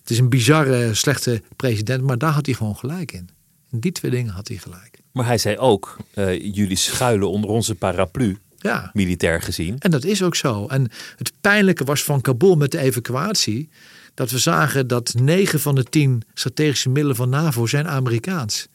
[0.00, 3.28] Het is een bizarre, slechte president, maar daar had hij gewoon gelijk in.
[3.70, 4.91] In die twee dingen had hij gelijk.
[5.12, 8.90] Maar hij zei ook, eh, jullie schuilen onder onze paraplu, Ja.
[8.92, 9.78] militair gezien.
[9.78, 10.66] En dat is ook zo.
[10.66, 13.68] En het pijnlijke was van Kabul met de evacuatie.
[14.14, 18.66] Dat we zagen dat negen van de tien strategische middelen van NAVO zijn Amerikaans.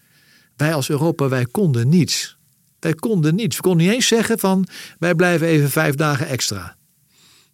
[0.55, 2.37] Wij als Europa, wij konden niets.
[2.79, 3.55] Wij konden niets.
[3.55, 4.67] We konden niet eens zeggen van
[4.99, 6.75] wij blijven even vijf dagen extra.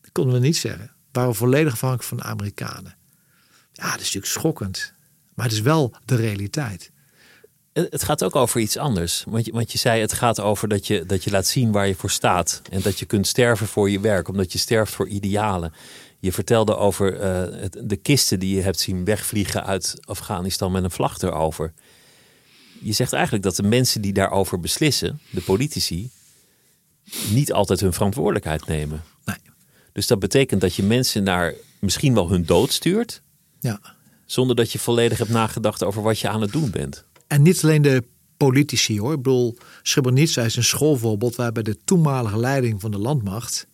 [0.02, 0.86] Dat konden we niet zeggen.
[0.86, 2.96] We waren volledig afhankelijk van de Amerikanen.
[3.74, 4.94] Ja, dat is natuurlijk schokkend.
[5.34, 6.92] Maar het is wel de realiteit.
[7.74, 9.24] Het het gaat ook over iets anders.
[9.28, 11.88] Want je, want je zei, het gaat over dat je, dat je laat zien waar
[11.88, 12.62] je voor staat.
[12.70, 15.74] En dat je kunt sterven voor je werk, omdat je sterft voor idealen.
[16.20, 20.84] Je vertelde over eh, het- de kisten die je hebt zien wegvliegen uit Afghanistan met
[20.84, 21.74] een vlag erover.
[22.82, 26.10] Je zegt eigenlijk dat de mensen die daarover beslissen, de politici,
[27.30, 29.04] niet altijd hun verantwoordelijkheid nemen.
[29.26, 29.36] Nee.
[29.94, 33.22] Dus dat betekent dat je mensen naar misschien wel hun dood stuurt,
[33.60, 33.80] Ja.
[34.26, 37.04] zonder dat je volledig hebt nagedacht over wat je aan het doen bent.
[37.28, 38.04] En niet alleen de
[38.38, 39.12] politici hoor.
[39.14, 43.68] Ik bedoel, Srebrenica is een schoolvoorbeeld waarbij de toenmalige leiding van de landmacht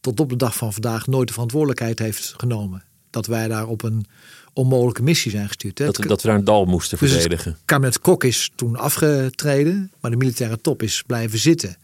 [0.00, 2.84] tot op de dag van vandaag nooit de verantwoordelijkheid heeft genomen.
[3.10, 4.06] Dat wij daar op een
[4.52, 5.78] onmogelijke missie zijn gestuurd.
[5.78, 5.84] Hè.
[5.84, 7.56] Dat, we- dat we daar een dal moesten Dus het verdedigen.
[7.64, 11.76] kabinet Kok is toen afgetreden, maar de militaire top is blijven zitten.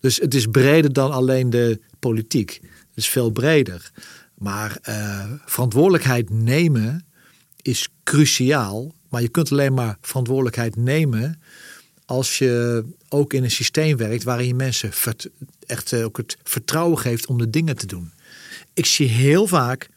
[0.00, 2.60] Dus het is breder dan alleen de politiek.
[2.62, 3.90] Het is veel breder.
[4.34, 7.06] Maar uh, verantwoordelijkheid nemen
[7.62, 8.92] is cruciaal.
[9.08, 11.40] Maar je kunt alleen maar verantwoordelijkheid nemen
[12.06, 14.90] als je ook in een systeem werkt waarin je mensen
[15.66, 18.12] echt eh, ook het vertrouwen geeft om de dingen te doen.
[18.74, 19.88] Ik zie heel vaak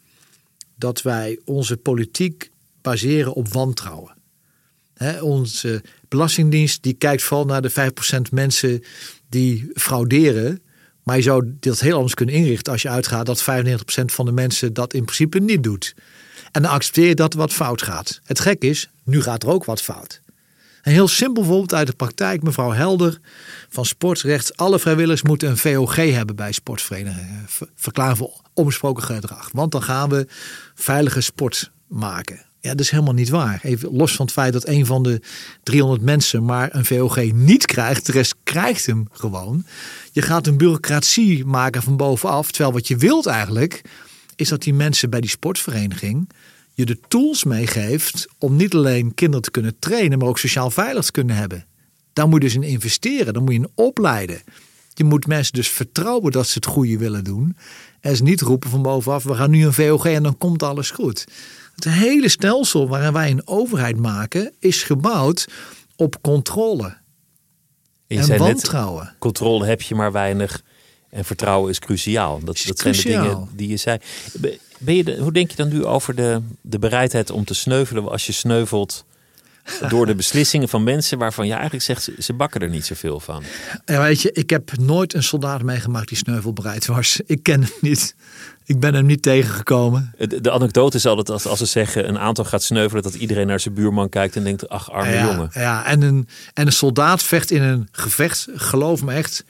[0.76, 2.52] dat wij onze politiek
[2.82, 4.18] baseren op wantrouwen.
[5.22, 8.84] onze belastingdienst die kijkt vooral naar de 5% mensen
[9.30, 10.62] die frauderen.
[11.04, 13.44] Maar je zou dat heel anders kunnen inrichten als je uitgaat dat 95%
[14.06, 15.96] van de mensen dat in principe niet doet.
[16.52, 18.20] En dan accepteer je dat er wat fout gaat.
[18.24, 20.22] Het gek is, nu gaat er ook wat fout.
[20.82, 22.44] Een heel simpel voorbeeld uit de praktijk.
[22.44, 23.20] Mevrouw Helder
[23.70, 24.58] van Sportrecht.
[24.58, 27.48] Alle vrijwilligers moeten een VOG hebben bij sportverenigingen.
[27.76, 29.50] Verklaren voor omgesproken gedrag.
[29.54, 30.28] Want dan gaan we
[30.76, 32.46] veilige sport maken.
[32.60, 33.60] Ja, dat is helemaal niet waar.
[33.64, 35.22] Even los van het feit dat een van de
[35.64, 38.06] 300 mensen maar een VOG niet krijgt.
[38.06, 39.66] De rest krijgt hem gewoon.
[40.12, 42.52] Je gaat een bureaucratie maken van bovenaf.
[42.52, 43.82] Terwijl wat je wilt eigenlijk
[44.40, 46.30] is dat die mensen bij die sportvereniging
[46.74, 51.06] je de tools meegeeft om niet alleen kinderen te kunnen trainen, maar ook sociaal veilig
[51.06, 51.66] te kunnen hebben.
[52.14, 54.42] Daar moet je dus in investeren, dan moet je in opleiden.
[54.94, 57.58] Je moet mensen dus vertrouwen dat ze het goede willen doen.
[58.00, 60.92] En ze niet roepen van bovenaf, we gaan nu een VOG en dan komt alles
[60.92, 61.26] goed.
[61.76, 65.48] Het hele stelsel waarin wij een overheid maken, is gebouwd
[65.96, 66.98] op controle.
[68.08, 69.16] en wantrouwen.
[69.20, 70.64] controle heb je maar weinig
[71.10, 72.40] en vertrouwen is cruciaal.
[72.44, 73.98] Dat, dat zijn de dingen die je zei.
[74.78, 78.26] Ben je hoe denk je dan nu over de, de bereidheid om te sneuvelen als
[78.26, 79.06] je sneuvelt
[79.90, 83.44] door de beslissingen van mensen waarvan je eigenlijk zegt ze bakken er niet zoveel van?
[83.86, 87.20] Ja, weet je, ik heb nooit een soldaat meegemaakt die sneuvelbereid was.
[87.26, 88.16] Ik ken hem niet.
[88.66, 90.14] Ik ben hem niet tegengekomen.
[90.18, 93.48] De, de anekdote is altijd als, als ze zeggen een aantal gaat sneuvelen, dat iedereen
[93.48, 95.50] naar zijn buurman kijkt en denkt: ach, arme jongen.
[95.54, 99.44] Ja, en een, en een soldaat vecht in een gevecht, geloof me echt,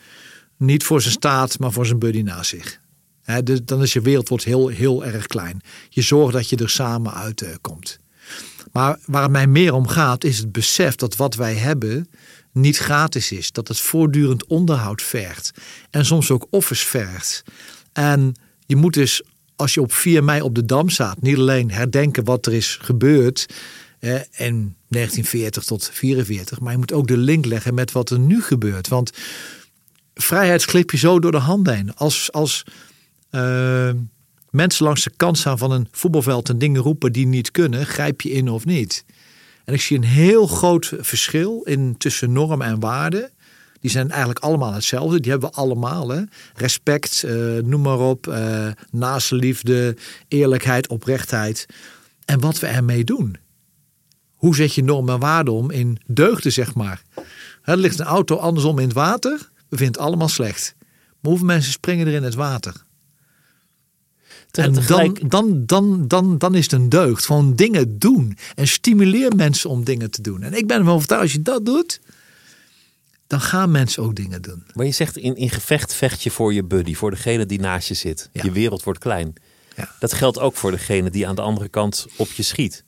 [0.59, 2.79] niet voor zijn staat, maar voor zijn buddy naast zich.
[3.43, 5.61] dus dan is je wereld wordt heel, heel erg klein.
[5.89, 7.99] Je zorgt dat je er samen uitkomt.
[8.71, 12.09] maar waar het mij meer om gaat, is het besef dat wat wij hebben
[12.51, 13.51] niet gratis is.
[13.51, 15.51] Dat het voortdurend onderhoud vergt.
[15.89, 17.43] En soms ook offers vergt.
[17.93, 18.33] En
[18.65, 19.21] je moet dus,
[19.55, 22.77] als je op 4 mei op de Dam staat, niet alleen herdenken wat er is
[22.81, 23.45] gebeurd.
[23.99, 28.41] in 1940 tot 44, maar je moet ook de link leggen met wat er nu
[28.41, 28.87] gebeurt.
[28.87, 29.11] Want
[30.21, 31.95] vrijheid glip je zo door de handen heen.
[31.95, 32.63] Als, als
[33.31, 33.89] uh,
[34.49, 38.21] mensen langs de kant staan van een voetbalveld en dingen roepen die niet kunnen, grijp
[38.21, 39.05] je in of niet.
[39.65, 43.31] En ik zie een heel groot verschil in tussen norm en waarde.
[43.79, 45.19] Die zijn eigenlijk allemaal hetzelfde.
[45.19, 46.09] Die hebben we allemaal.
[46.09, 46.21] Hè?
[46.55, 48.27] Respect, uh, noem maar op.
[48.27, 49.95] Uh, liefde,
[50.27, 51.65] eerlijkheid, oprechtheid.
[52.25, 53.37] En wat we ermee doen.
[54.33, 57.01] Hoe zet je norm en waarde om in deugden, zeg maar?
[57.63, 59.49] Er ligt een auto andersom in het water.
[59.69, 60.75] We vinden het allemaal slecht.
[60.79, 62.87] Maar hoeveel mensen springen er in het water?
[64.51, 68.37] En dan, dan, dan, dan, dan is het een deugd van dingen doen.
[68.55, 70.43] En stimuleer mensen om dingen te doen.
[70.43, 71.99] En ik ben ervan overtuigd, als je dat doet,
[73.27, 74.63] dan gaan mensen ook dingen doen.
[74.73, 77.87] Maar je zegt in, in gevecht vecht je voor je buddy, voor degene die naast
[77.87, 78.29] je zit.
[78.33, 79.33] Je wereld wordt klein.
[79.75, 79.95] Ja.
[79.99, 82.83] Dat geldt ook voor degene die aan de andere kant op je schiet.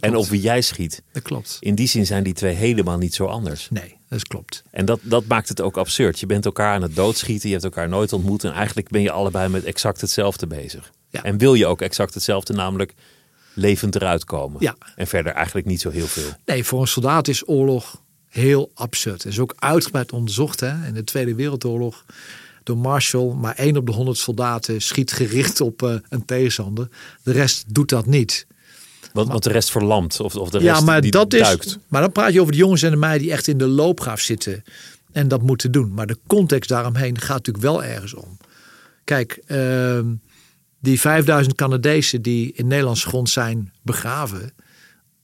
[0.00, 1.02] En op wie jij schiet.
[1.12, 1.56] Dat klopt.
[1.60, 3.68] In die zin zijn die twee helemaal niet zo anders.
[3.70, 4.62] Nee, dat klopt.
[4.70, 6.20] En dat, dat maakt het ook absurd.
[6.20, 8.44] Je bent elkaar aan het doodschieten, je hebt elkaar nooit ontmoet.
[8.44, 10.92] En eigenlijk ben je allebei met exact hetzelfde bezig.
[11.10, 11.22] Ja.
[11.22, 12.94] En wil je ook exact hetzelfde, namelijk
[13.54, 14.56] levend eruit komen.
[14.60, 14.76] Ja.
[14.96, 16.30] En verder eigenlijk niet zo heel veel.
[16.44, 19.22] Nee, voor een soldaat is oorlog heel absurd.
[19.22, 22.04] Het is ook uitgebreid onderzocht hè, in de Tweede Wereldoorlog
[22.62, 23.32] door Marshall.
[23.32, 26.88] Maar één op de honderd soldaten schiet gericht op uh, een tegenstander.
[27.22, 28.46] De rest doet dat niet.
[29.14, 31.66] Want, want de rest verlamt of, of de rest ja, maar die dat duikt.
[31.66, 33.66] Is, maar dan praat je over de jongens en de meiden die echt in de
[33.66, 34.64] loopgraaf zitten.
[35.12, 35.94] En dat moeten doen.
[35.94, 38.36] Maar de context daaromheen gaat natuurlijk wel ergens om.
[39.04, 39.98] Kijk, uh,
[40.80, 44.52] die 5000 Canadezen die in Nederlands grond zijn begraven.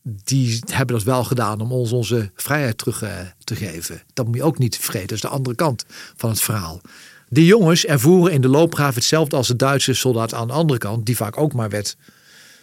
[0.03, 3.11] Die hebben dat wel gedaan om ons onze vrijheid terug uh,
[3.45, 4.03] te geven.
[4.13, 5.09] Dat moet je ook niet vergeten.
[5.09, 5.85] Dat is de andere kant
[6.17, 6.81] van het verhaal.
[7.29, 11.07] Die jongens ervoeren in de loopgraaf hetzelfde als de Duitse soldaat aan de andere kant.
[11.07, 11.97] Die vaak ook maar werd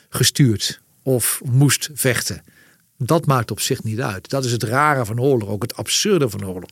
[0.09, 2.43] gestuurd of moest vechten.
[2.97, 4.29] Dat maakt op zich niet uit.
[4.29, 6.69] Dat is het rare van oorlog, ook het absurde van oorlog.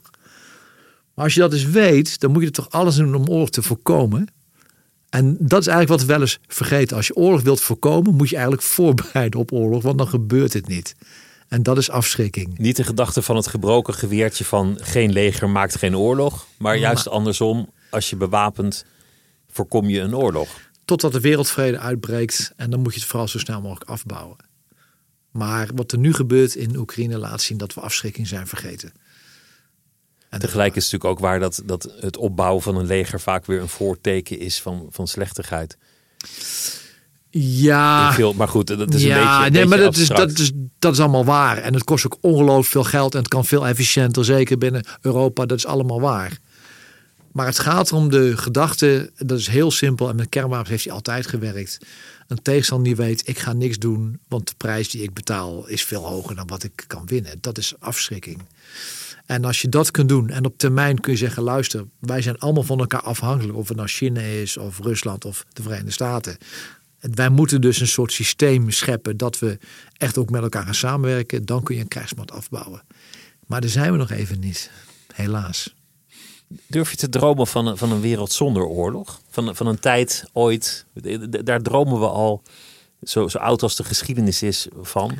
[1.13, 3.49] Maar als je dat eens weet, dan moet je er toch alles doen om oorlog
[3.49, 4.27] te voorkomen.
[5.09, 6.97] En dat is eigenlijk wat we wel eens vergeten.
[6.97, 10.67] Als je oorlog wilt voorkomen, moet je eigenlijk voorbereiden op oorlog, want dan gebeurt het
[10.67, 10.95] niet.
[11.47, 12.57] En dat is afschrikking.
[12.57, 17.09] Niet de gedachte van het gebroken geweertje van geen leger maakt geen oorlog, maar juist
[17.09, 18.85] andersom, als je bewapend
[19.49, 22.53] voorkom je een oorlog totdat de wereldvrede uitbreekt.
[22.55, 24.37] En dan moet je het vooral zo snel mogelijk afbouwen.
[25.31, 28.93] Maar wat er nu gebeurt in Oekraïne laat zien dat we afschrikking zijn vergeten.
[30.29, 33.45] En Tegelijk is het natuurlijk ook waar dat, dat het opbouwen van een leger vaak
[33.45, 35.77] weer een voorteken is van, van slechtigheid.
[37.29, 39.31] Ja, veel, maar goed, dat is een ja, beetje.
[39.31, 41.57] een nee, beetje maar dat is, dat, is, dat is allemaal waar.
[41.57, 45.45] En het kost ook ongelooflijk veel geld en het kan veel efficiënter, zeker binnen Europa.
[45.45, 46.37] Dat is allemaal waar.
[47.35, 50.09] Maar het gaat om de gedachte, dat is heel simpel.
[50.09, 51.77] En met kernwapens heeft hij altijd gewerkt.
[52.27, 55.83] Een tegenstander die weet, ik ga niks doen, want de prijs die ik betaal is
[55.83, 57.37] veel hoger dan wat ik kan winnen.
[57.41, 58.41] Dat is afschrikking.
[59.25, 62.37] En als je dat kunt doen en op termijn kun je zeggen, luister, wij zijn
[62.39, 63.57] allemaal van elkaar afhankelijk.
[63.57, 66.37] Of het nou China is, of Rusland, of de Verenigde Staten.
[66.99, 69.57] En Wij moeten dus een soort systeem scheppen dat we
[69.97, 71.45] echt ook met elkaar gaan samenwerken.
[71.45, 72.83] Dan kun je een krijgsmacht afbouwen.
[73.47, 74.71] Maar daar zijn we nog even niet,
[75.13, 75.73] helaas.
[76.67, 79.21] Durf je te dromen van een, van een wereld zonder oorlog?
[79.29, 80.85] Van, van een tijd ooit,
[81.43, 82.41] daar dromen we al,
[83.03, 85.17] zo, zo oud als de geschiedenis is, van.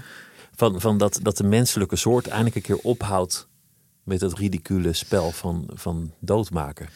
[0.56, 3.48] Van, van dat, dat de menselijke soort eindelijk een keer ophoudt
[4.04, 6.90] met dat ridicule spel van, van doodmaken.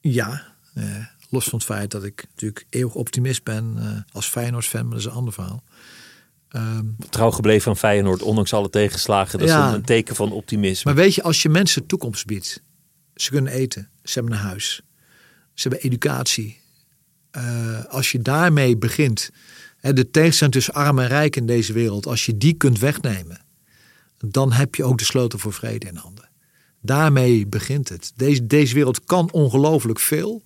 [0.00, 0.84] Ja, eh,
[1.30, 5.00] los van het feit dat ik natuurlijk eeuwig optimist ben eh, als Feyenoord-fan, maar dat
[5.00, 5.62] is een ander verhaal.
[6.48, 9.38] Ehm, Trouw gebleven aan Feyenoord, ondanks alle tegenslagen.
[9.38, 10.92] Dat is een teken van optimisme.
[10.92, 12.62] maar weet je, als je mensen toekomst biedt,
[13.22, 14.82] ze kunnen eten, ze hebben een huis,
[15.54, 16.60] ze hebben educatie.
[17.30, 19.30] Eh, als je daarmee begint,
[19.76, 23.40] hè, de tegenstelling tussen arm en rijk in deze wereld, als je die kunt wegnemen,
[24.18, 26.30] dan heb je ook de sleutel voor vrede in handen.
[26.80, 28.12] Daarmee begint het.
[28.16, 30.42] Deze, deze wereld kan ongelooflijk veel.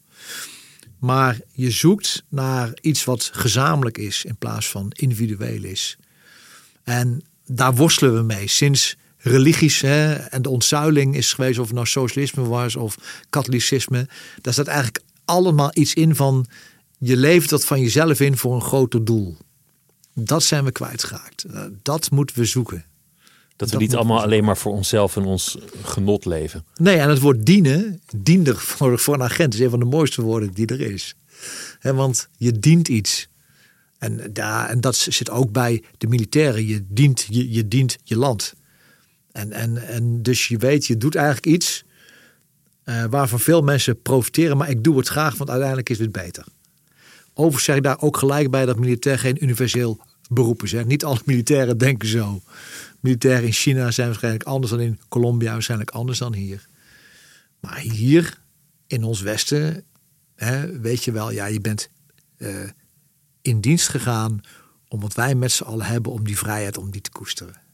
[0.98, 5.98] Maar je zoekt naar iets wat gezamenlijk is in plaats van individueel is.
[6.82, 8.48] En daar worstelen we mee.
[8.48, 12.96] Sinds religies hè, en de ontzuiling is geweest, of het nou socialisme was of
[13.30, 14.08] katholicisme.
[14.40, 16.46] Daar staat eigenlijk allemaal iets in van
[16.98, 19.36] je levert dat van jezelf in voor een groter doel.
[20.14, 21.44] Dat zijn we kwijtgeraakt.
[21.44, 22.84] Eh, Dat moeten we zoeken.
[23.56, 26.64] dat we dat niet allemaal alleen maar voor onszelf en ons genot leven.
[26.76, 30.22] Nee, en het woord dienen, diender voor, voor een agent, is een van de mooiste
[30.22, 31.14] woorden die er is.
[31.80, 33.28] Want je dient iets.
[33.98, 36.66] En, daar, en dat zit ook bij de militairen.
[36.66, 38.54] Je dient je, je, dient je land.
[39.36, 41.84] En, en, en dus je weet, je doet eigenlijk iets
[42.82, 44.56] eh, waarvan veel mensen profiteren.
[44.56, 46.44] Maar ik doe het graag, want uiteindelijk is het beter.
[47.32, 50.72] Overigens zeg ik daar ook gelijk bij dat militair geen universeel beroep is.
[50.72, 50.84] Hè.
[50.84, 52.42] Niet alle militairen denken zo.
[53.00, 56.66] Militairen in China zijn waarschijnlijk anders dan in Colombia, waarschijnlijk anders dan hier.
[57.60, 58.40] Maar hier
[58.86, 59.84] in ons Westen,
[60.34, 61.88] hè, weet je wel, ja, je bent
[62.36, 62.68] eh,
[63.42, 64.40] in dienst gegaan
[64.88, 67.65] om wat wij met z'n allen hebben, om die vrijheid, om die te koesteren.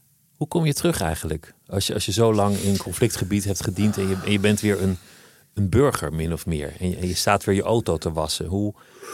[0.43, 1.53] Hoe kom je terug eigenlijk?
[1.67, 4.61] Als je, als je zo lang in conflictgebied hebt gediend en je, en je bent
[4.61, 4.97] weer een,
[5.53, 6.73] een burger, min of meer.
[6.79, 8.45] En je, je staat weer je auto te wassen.
[8.45, 8.73] Hoe,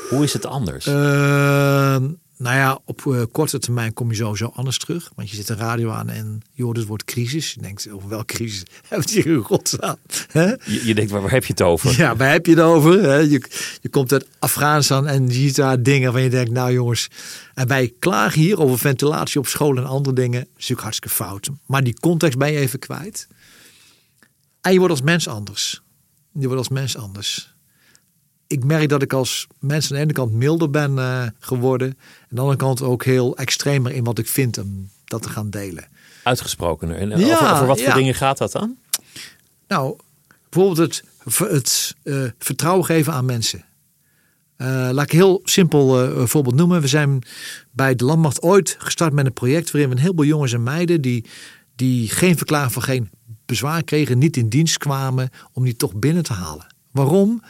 [0.10, 0.86] hoe is het anders?
[0.86, 1.96] Eh,
[2.40, 5.12] nou ja, op eh, korte termijn kom je sowieso anders terug.
[5.16, 7.54] Want je zet de radio aan en je hoort het woord crisis.
[7.54, 9.96] Je denkt, over welke crisis hebben we het hier in godsnaam?
[10.34, 11.98] Je, je denkt, waar, waar heb je het over?
[11.98, 13.04] Ja, waar heb je het over?
[13.04, 13.16] hè?
[13.16, 13.44] Je,
[13.82, 17.08] je komt uit Afghanistan en je ziet daar dingen van je denkt, nou jongens.
[17.54, 20.40] En wij klagen hier over ventilatie op school en andere dingen.
[20.40, 21.50] Dat is natuurlijk hartstikke fout.
[21.66, 23.28] Maar die context ben je even kwijt.
[24.62, 25.82] En je wordt als mens anders.
[26.32, 27.54] Je wordt als mens anders.
[28.50, 31.88] Ik merk dat ik als mens aan de ene kant milder ben eh, geworden.
[31.88, 35.30] En aan de andere kant ook heel extremer in wat ik vind om dat te
[35.30, 35.88] gaan delen.
[36.24, 36.98] Uitgesprokener.
[36.98, 38.78] En Ja, over, over wat voor dingen gaat dat dan?
[39.68, 39.96] Nou,
[40.50, 41.04] bijvoorbeeld het,
[41.38, 43.66] het eh, vertrouwen geven aan mensen.
[44.56, 46.82] Eh, laat ik een heel simpel eh, voorbeeld noemen.
[46.82, 47.22] We zijn
[47.72, 51.02] bij de landmacht ooit gestart met een project waarin we een heleboel jongens en meiden
[51.02, 51.26] die,
[51.76, 53.10] die geen verklaring van geen
[53.46, 56.68] bezwaar kregen, niet in dienst kwamen, om die toch binnen te halen.
[56.92, 57.44] Waarom?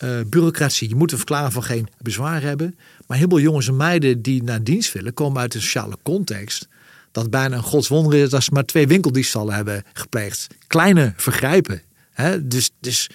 [0.00, 0.88] Eh, bureaucratie.
[0.88, 2.78] Je moet een verklaring van geen bezwaar hebben.
[3.06, 6.68] Maar heel veel jongens en meiden die naar dienst willen, komen uit een sociale context.
[7.12, 10.46] Dat bijna een godswonder is dat ze maar twee winkeldiefstallen hebben gepleegd.
[10.66, 11.82] Kleine vergrijpen.
[12.10, 12.46] Hè?
[12.46, 13.10] Dus, dus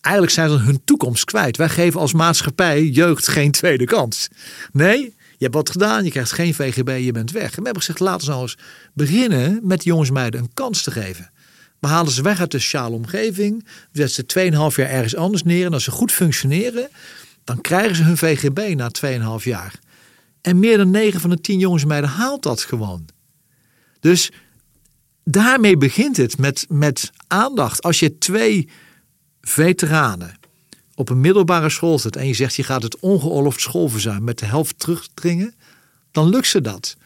[0.00, 1.56] eigenlijk zijn ze hun toekomst kwijt.
[1.56, 4.28] Wij geven als maatschappij jeugd geen tweede kans.
[4.72, 5.00] Nee,
[5.36, 7.50] je hebt wat gedaan, je krijgt geen VGB, je bent weg.
[7.50, 8.58] En we hebben gezegd, laten we nou eens
[8.92, 11.30] beginnen met jongens en meiden een kans te geven.
[11.78, 13.66] We halen ze weg uit de sociale omgeving.
[13.92, 15.66] Zetten ze 2,5 jaar ergens anders neer.
[15.66, 16.88] En als ze goed functioneren,
[17.44, 18.90] dan krijgen ze hun VGB na
[19.38, 19.78] 2,5 jaar.
[20.40, 23.06] En meer dan 9 van de 10 jongens en meiden haalt dat gewoon.
[24.00, 24.30] Dus
[25.24, 27.82] daarmee begint het met, met aandacht.
[27.82, 28.68] Als je twee
[29.40, 30.36] veteranen
[30.94, 34.46] op een middelbare school zet en je zegt je gaat het ongeoorloofd schoolverzuim met de
[34.46, 35.54] helft terugdringen,
[36.10, 36.96] dan lukt ze dat.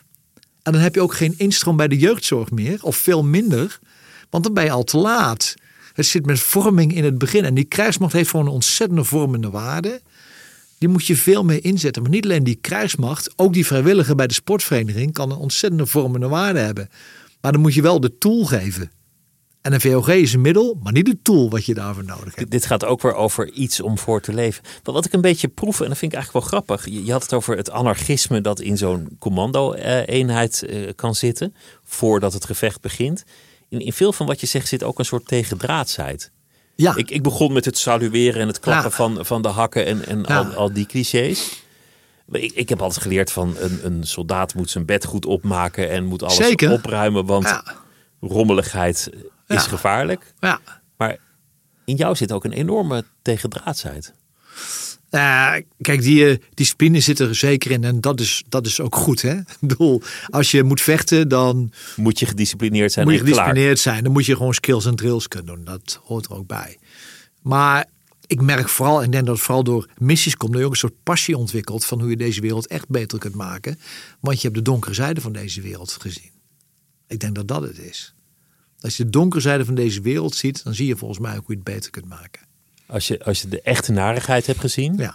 [0.62, 3.78] En dan heb je ook geen instroom bij de jeugdzorg meer, of veel minder,
[4.32, 5.54] want dan ben je al te laat.
[5.92, 7.44] Het zit met vorming in het begin.
[7.44, 10.00] En die krijgsmacht heeft gewoon een ontzettende vormende waarde.
[10.78, 12.02] Die moet je veel meer inzetten.
[12.02, 16.28] Maar niet alleen die krijgsmacht, ook die vrijwilliger bij de sportvereniging kan een ontzettende vormende
[16.28, 16.88] waarde hebben.
[17.40, 18.90] Maar dan moet je wel de tool geven.
[19.60, 22.50] En een VOG is een middel, maar niet het tool wat je daarvoor nodig hebt.
[22.50, 24.62] Dit- gaat ook weer over iets om voor te leven.
[24.84, 27.04] Maar wat ik een beetje proef, en dat vind ik eigenlijk wel grappig.
[27.04, 31.54] Je, had het over het anarchisme dat in zo'n commando-eenheid eh, kan zitten.
[31.84, 33.24] voordat het gevecht begint.
[33.72, 36.30] In, in veel van wat je zegt zit ook een soort tegendraadsheid.
[36.76, 38.96] Ja, Ik, ik begon met het salueren en het klappen Ja.
[38.96, 40.38] van, van de hakken en, en Ja.
[40.38, 41.62] al, al die clichés.
[42.30, 46.04] Ik, ik heb altijd geleerd van een, een soldaat moet zijn bed goed opmaken en
[46.04, 46.70] moet alles Zeker.
[46.72, 47.64] opruimen, want ja,
[48.20, 49.10] rommeligheid
[49.46, 50.32] is gevaarlijk.
[50.40, 50.60] ja.
[50.96, 51.16] Maar
[51.84, 54.12] in jou zit ook een enorme tegendraadsheid.
[55.12, 58.96] Ja, kijk, die eh, discipline zit er zeker in en dat is, dat is ook
[58.96, 59.22] goed.
[59.22, 59.34] Hè?
[59.54, 63.32] Ik bedoel, als je moet vechten, dan Moet je gedisciplineerd zijn moet je klaar.
[63.32, 64.02] gedisciplineerd zijn.
[64.04, 65.64] Dan moet je gewoon skills en drills kunnen doen.
[65.64, 66.78] Dat hoort er ook bij.
[67.42, 67.88] Maar
[68.26, 70.72] ik merk vooral, en ik denk dat het vooral door missies komt, dat je ook
[70.72, 73.78] een soort passie ontwikkelt van hoe je deze wereld echt beter kunt maken.
[74.20, 76.30] Want je hebt de donkere zijde van deze wereld gezien.
[77.06, 78.14] Ik denk dat dat het is.
[78.80, 81.46] Als je de donkere zijde van deze wereld ziet, dan zie je volgens mij ook
[81.46, 82.50] hoe je het beter kunt maken.
[82.92, 85.14] Als je, als je de echte narigheid hebt gezien, Ja,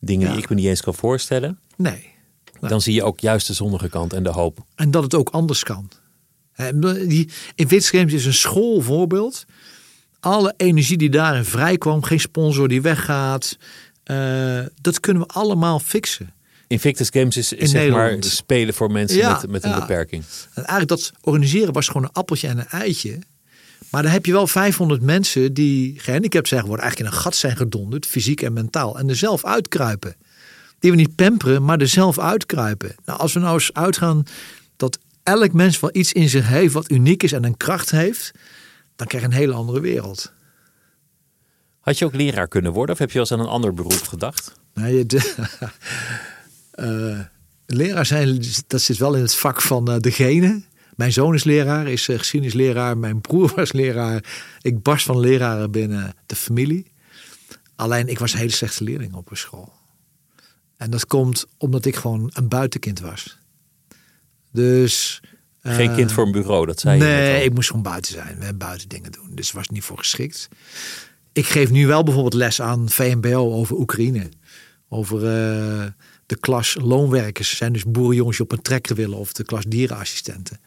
[0.00, 0.32] dingen Ja.
[0.32, 2.12] die ik me niet eens kan voorstellen, nee.
[2.60, 4.58] dan zie je ook juist de zonnige kant en de hoop.
[4.74, 5.90] En dat het ook anders kan.
[6.52, 9.44] Hè, die- In Witstreams is een schoolvoorbeeld.
[10.20, 13.56] Alle energie die daarin vrijkwam, geen sponsor die weggaat.
[14.04, 16.32] eh, dat kunnen we allemaal fixen.
[16.66, 19.78] Invictus Games is, zeg maar spelen voor mensen Ja, met, met een ja.
[19.80, 20.24] beperking.
[20.54, 23.18] En eigenlijk dat organiseren was gewoon een appeltje en een eitje.
[23.94, 26.84] Maar dan heb je wel 500 mensen die gehandicapt zijn geworden.
[26.84, 28.98] Eigenlijk in een gat zijn gedonderd, fysiek en mentaal.
[28.98, 30.16] En er zelf uitkruipen.
[30.78, 32.94] Die we niet pamperen, maar er zelf uitkruipen.
[33.04, 34.24] Nou, als we nou eens uitgaan
[34.76, 38.32] dat elk mens wel iets in zich heeft wat uniek is en een kracht heeft.
[38.96, 40.32] Dan krijg je een hele andere wereld.
[41.80, 44.02] Had je ook leraar kunnen worden of heb je wel eens aan een ander beroep
[44.08, 44.52] gedacht?
[44.72, 45.34] Nee, de,
[46.70, 47.20] eh,
[47.66, 50.62] leraar zijn, dat zit wel in het vak van eh, degene.
[50.96, 52.98] Mijn zoon is leraar, is uh, geschiedenisleraar.
[52.98, 54.24] Mijn broer was leraar.
[54.60, 56.92] Ik barst van leraren binnen de familie.
[57.76, 59.72] Alleen ik was een hele slechte leerling op een school.
[60.76, 63.38] En dat komt omdat ik gewoon een buitenkind was.
[64.52, 65.20] Dus...
[65.62, 68.12] Geen eh, kind voor een bureau, dat zei je net Nee, ik moest gewoon buiten
[68.12, 68.42] zijn.
[68.42, 69.28] en buiten dingen doen.
[69.34, 70.48] Dus was niet voor geschikt.
[71.32, 74.28] Ik geef nu wel bijvoorbeeld les aan VMBO over Oekraïne.
[74.88, 75.86] Over eh,
[76.26, 77.56] de klas loonwerkers.
[77.56, 79.18] Zijn dus boerenjongens die op een trekker willen.
[79.18, 80.60] Of de klas dierenassistenten.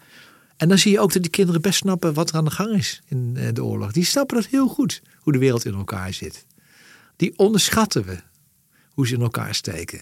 [0.57, 2.75] En dan zie je ook dat die kinderen best snappen wat er aan de gang
[2.75, 3.91] is in eh, de oorlog.
[3.91, 5.01] Die snappen dat heel goed.
[5.17, 6.45] Hoe de wereld in elkaar zit.
[7.15, 8.17] Die onderschatten we.
[8.89, 10.01] Hoe ze in elkaar steken.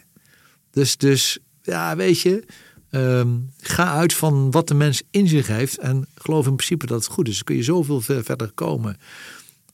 [0.71, 2.45] Dus, dus ja, weet je.
[2.89, 5.77] ehm, ga uit van wat de mens in zich heeft.
[5.77, 7.33] En geloof in principe dat het goed is.
[7.35, 8.97] Dan kun je zoveel ver- verder komen.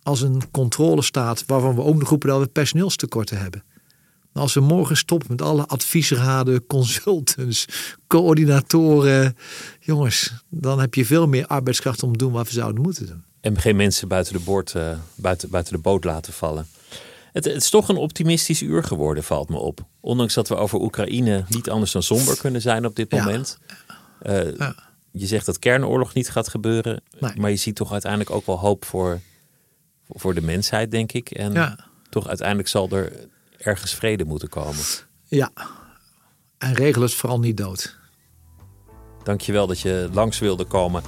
[0.03, 3.63] Als een controlestaat waarvan we ook nog roepen dat we personeelstekorten hebben.
[4.33, 7.65] Als we morgen stoppen met alle adviesraden, consultants,
[8.07, 9.37] coördinatoren.
[9.79, 13.23] Jongens, dan heb je veel meer arbeidskracht om te doen wat we zouden moeten doen.
[13.41, 16.67] En geen mensen buiten de, boord, eh, buiten, buiten de boot laten vallen.
[17.31, 19.85] Het, het is toch een optimistisch uur geworden, valt me op.
[19.99, 23.23] Ondanks dat we over Oekraïne niet anders dan somber kunnen zijn op dit Ja.
[23.23, 23.57] moment.
[24.21, 24.75] Eh, Ja.
[25.11, 27.01] Je zegt dat kernoorlog niet gaat gebeuren.
[27.19, 27.31] Nee.
[27.35, 29.19] Maar je ziet toch uiteindelijk ook wel hoop voor,
[30.09, 31.31] voor de mensheid, denk ik.
[31.31, 31.77] En Ja.
[32.09, 33.11] toch uiteindelijk zal er
[33.63, 34.83] ergens vrede moeten komen.
[35.27, 35.51] Ja.
[36.57, 37.99] En regel het vooral niet dood.
[39.23, 41.03] Dankjewel dat je langs wilde komen.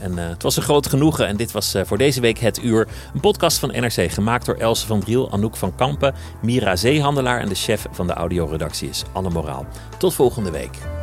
[0.00, 1.26] En eh, het was een groot genoegen.
[1.26, 2.88] En dit was eh, voor deze week Het Uur.
[3.14, 7.48] Een podcast van NRC gemaakt door Else van Driel, Anouk van Kampen, Mira Zeehandelaar en
[7.48, 9.66] de chef van de audioredactie is Anne Moraal.
[9.98, 10.97] Tot volgende week.